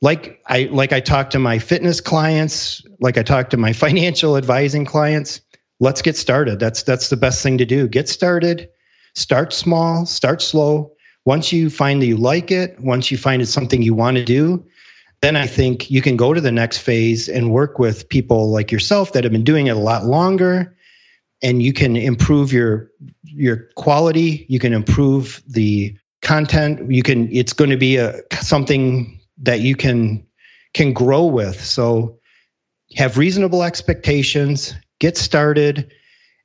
like 0.00 0.40
i 0.46 0.64
like 0.64 0.92
i 0.92 1.00
talked 1.00 1.32
to 1.32 1.38
my 1.38 1.58
fitness 1.58 2.00
clients 2.00 2.82
like 3.00 3.18
i 3.18 3.22
talked 3.22 3.50
to 3.50 3.56
my 3.56 3.72
financial 3.84 4.36
advising 4.36 4.84
clients 4.84 5.40
let's 5.80 6.02
get 6.02 6.16
started. 6.16 6.58
That's 6.58 6.82
that's 6.82 7.08
the 7.08 7.16
best 7.16 7.42
thing 7.42 7.58
to 7.58 7.66
do. 7.66 7.88
Get 7.88 8.08
started. 8.08 8.70
Start 9.14 9.52
small. 9.52 10.06
Start 10.06 10.42
slow. 10.42 10.92
Once 11.24 11.52
you 11.52 11.68
find 11.70 12.00
that 12.00 12.06
you 12.06 12.16
like 12.16 12.50
it, 12.50 12.80
once 12.80 13.10
you 13.10 13.18
find 13.18 13.42
it's 13.42 13.52
something 13.52 13.82
you 13.82 13.94
want 13.94 14.16
to 14.16 14.24
do, 14.24 14.64
then 15.20 15.36
I 15.36 15.46
think 15.46 15.90
you 15.90 16.00
can 16.00 16.16
go 16.16 16.32
to 16.32 16.40
the 16.40 16.52
next 16.52 16.78
phase 16.78 17.28
and 17.28 17.50
work 17.50 17.78
with 17.78 18.08
people 18.08 18.50
like 18.50 18.72
yourself 18.72 19.12
that 19.12 19.24
have 19.24 19.32
been 19.32 19.44
doing 19.44 19.66
it 19.66 19.76
a 19.76 19.80
lot 19.80 20.04
longer 20.04 20.76
and 21.42 21.62
you 21.62 21.72
can 21.72 21.96
improve 21.96 22.52
your 22.52 22.90
your 23.24 23.68
quality, 23.76 24.46
you 24.48 24.58
can 24.58 24.72
improve 24.72 25.42
the 25.46 25.96
content, 26.22 26.90
you 26.90 27.02
can 27.02 27.30
it's 27.32 27.52
going 27.52 27.70
to 27.70 27.76
be 27.76 27.96
a 27.96 28.22
something 28.40 29.20
that 29.38 29.60
you 29.60 29.76
can 29.76 30.26
can 30.74 30.92
grow 30.92 31.26
with. 31.26 31.62
So 31.62 32.18
have 32.96 33.18
reasonable 33.18 33.62
expectations, 33.62 34.74
get 34.98 35.16
started 35.16 35.92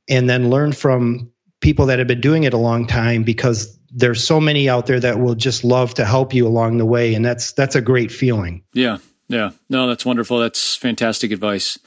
and 0.09 0.29
then 0.29 0.49
learn 0.49 0.71
from 0.71 1.31
people 1.61 1.87
that 1.87 1.99
have 1.99 2.07
been 2.07 2.21
doing 2.21 2.43
it 2.43 2.53
a 2.53 2.57
long 2.57 2.87
time 2.87 3.23
because 3.23 3.77
there's 3.89 4.23
so 4.23 4.39
many 4.39 4.67
out 4.67 4.85
there 4.85 4.99
that 4.99 5.19
will 5.19 5.35
just 5.35 5.63
love 5.63 5.93
to 5.93 6.05
help 6.05 6.33
you 6.33 6.47
along 6.47 6.77
the 6.77 6.85
way 6.85 7.13
and 7.13 7.23
that's 7.23 7.53
that's 7.53 7.75
a 7.75 7.81
great 7.81 8.11
feeling 8.11 8.63
yeah 8.73 8.97
yeah 9.29 9.51
no 9.69 9.87
that's 9.87 10.05
wonderful 10.05 10.39
that's 10.39 10.75
fantastic 10.75 11.31
advice 11.31 11.77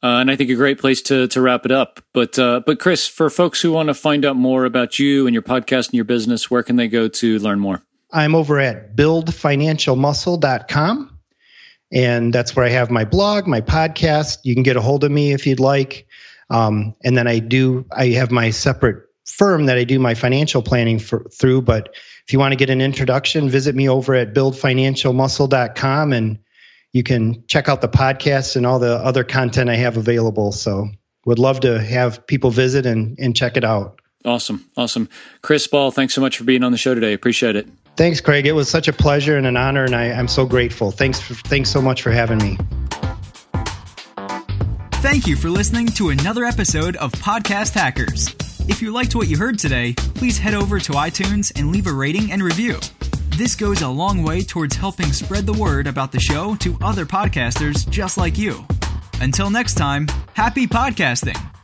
uh, 0.00 0.20
and 0.20 0.30
I 0.30 0.36
think 0.36 0.48
a 0.50 0.54
great 0.54 0.78
place 0.78 1.02
to 1.02 1.26
to 1.26 1.40
wrap 1.40 1.64
it 1.64 1.72
up. 1.72 2.00
But 2.14 2.38
uh, 2.38 2.60
but 2.64 2.78
Chris, 2.78 3.08
for 3.08 3.28
folks 3.28 3.60
who 3.60 3.72
want 3.72 3.88
to 3.88 3.94
find 3.94 4.24
out 4.24 4.36
more 4.36 4.64
about 4.64 5.00
you 5.00 5.26
and 5.26 5.34
your 5.34 5.42
podcast 5.42 5.86
and 5.86 5.94
your 5.94 6.04
business, 6.04 6.48
where 6.48 6.62
can 6.62 6.76
they 6.76 6.86
go 6.86 7.08
to 7.08 7.40
learn 7.40 7.58
more? 7.58 7.82
I'm 8.12 8.36
over 8.36 8.60
at 8.60 8.96
buildfinancialmuscle.com. 8.96 11.18
And 11.90 12.32
that's 12.32 12.54
where 12.54 12.66
I 12.66 12.68
have 12.68 12.90
my 12.90 13.04
blog, 13.04 13.46
my 13.46 13.62
podcast. 13.62 14.40
You 14.44 14.54
can 14.54 14.62
get 14.62 14.76
a 14.76 14.80
hold 14.80 15.04
of 15.04 15.10
me 15.10 15.32
if 15.32 15.46
you'd 15.46 15.60
like. 15.60 16.06
Um, 16.50 16.94
and 17.04 17.16
then 17.16 17.26
I 17.26 17.38
do, 17.38 17.86
I 17.92 18.08
have 18.08 18.30
my 18.30 18.50
separate 18.50 19.04
firm 19.26 19.66
that 19.66 19.76
I 19.76 19.84
do 19.84 19.98
my 19.98 20.14
financial 20.14 20.62
planning 20.62 20.98
for, 20.98 21.24
through. 21.30 21.62
But 21.62 21.94
if 22.26 22.32
you 22.32 22.38
want 22.38 22.52
to 22.52 22.56
get 22.56 22.70
an 22.70 22.80
introduction, 22.80 23.48
visit 23.48 23.74
me 23.74 23.88
over 23.88 24.14
at 24.14 24.34
buildfinancialmuscle.com 24.34 26.12
and 26.12 26.38
you 26.92 27.02
can 27.02 27.44
check 27.46 27.68
out 27.68 27.80
the 27.80 27.88
podcast 27.88 28.56
and 28.56 28.64
all 28.66 28.78
the 28.78 28.96
other 28.96 29.24
content 29.24 29.68
I 29.68 29.76
have 29.76 29.96
available. 29.96 30.52
So 30.52 30.88
would 31.26 31.38
love 31.38 31.60
to 31.60 31.80
have 31.80 32.26
people 32.26 32.50
visit 32.50 32.86
and, 32.86 33.18
and 33.18 33.36
check 33.36 33.56
it 33.56 33.64
out. 33.64 34.00
Awesome. 34.24 34.68
Awesome. 34.76 35.08
Chris 35.42 35.66
Ball, 35.66 35.90
thanks 35.90 36.14
so 36.14 36.20
much 36.20 36.36
for 36.36 36.44
being 36.44 36.64
on 36.64 36.72
the 36.72 36.78
show 36.78 36.94
today. 36.94 37.12
Appreciate 37.12 37.56
it. 37.56 37.68
Thanks, 37.96 38.20
Craig. 38.20 38.46
It 38.46 38.52
was 38.52 38.68
such 38.68 38.88
a 38.88 38.92
pleasure 38.92 39.36
and 39.36 39.46
an 39.46 39.56
honor, 39.56 39.84
and 39.84 39.94
I, 39.94 40.04
am 40.04 40.28
so 40.28 40.46
grateful. 40.46 40.90
Thanks, 40.90 41.20
for, 41.20 41.34
thanks 41.34 41.70
so 41.70 41.82
much 41.82 42.02
for 42.02 42.10
having 42.10 42.38
me. 42.38 42.56
Thank 45.00 45.28
you 45.28 45.36
for 45.36 45.48
listening 45.48 45.86
to 45.90 46.08
another 46.08 46.44
episode 46.44 46.96
of 46.96 47.12
Podcast 47.12 47.72
Hackers. 47.72 48.34
If 48.68 48.82
you 48.82 48.90
liked 48.90 49.14
what 49.14 49.28
you 49.28 49.38
heard 49.38 49.56
today, 49.56 49.92
please 49.92 50.38
head 50.38 50.54
over 50.54 50.80
to 50.80 50.92
iTunes 50.94 51.56
and 51.56 51.70
leave 51.70 51.86
a 51.86 51.92
rating 51.92 52.32
and 52.32 52.42
review. 52.42 52.80
This 53.36 53.54
goes 53.54 53.82
a 53.82 53.88
long 53.88 54.24
way 54.24 54.42
towards 54.42 54.74
helping 54.74 55.12
spread 55.12 55.46
the 55.46 55.52
word 55.52 55.86
about 55.86 56.10
the 56.10 56.18
show 56.18 56.56
to 56.56 56.76
other 56.82 57.06
podcasters 57.06 57.88
just 57.88 58.18
like 58.18 58.36
you. 58.36 58.66
Until 59.20 59.50
next 59.50 59.74
time, 59.74 60.08
happy 60.34 60.66
podcasting! 60.66 61.57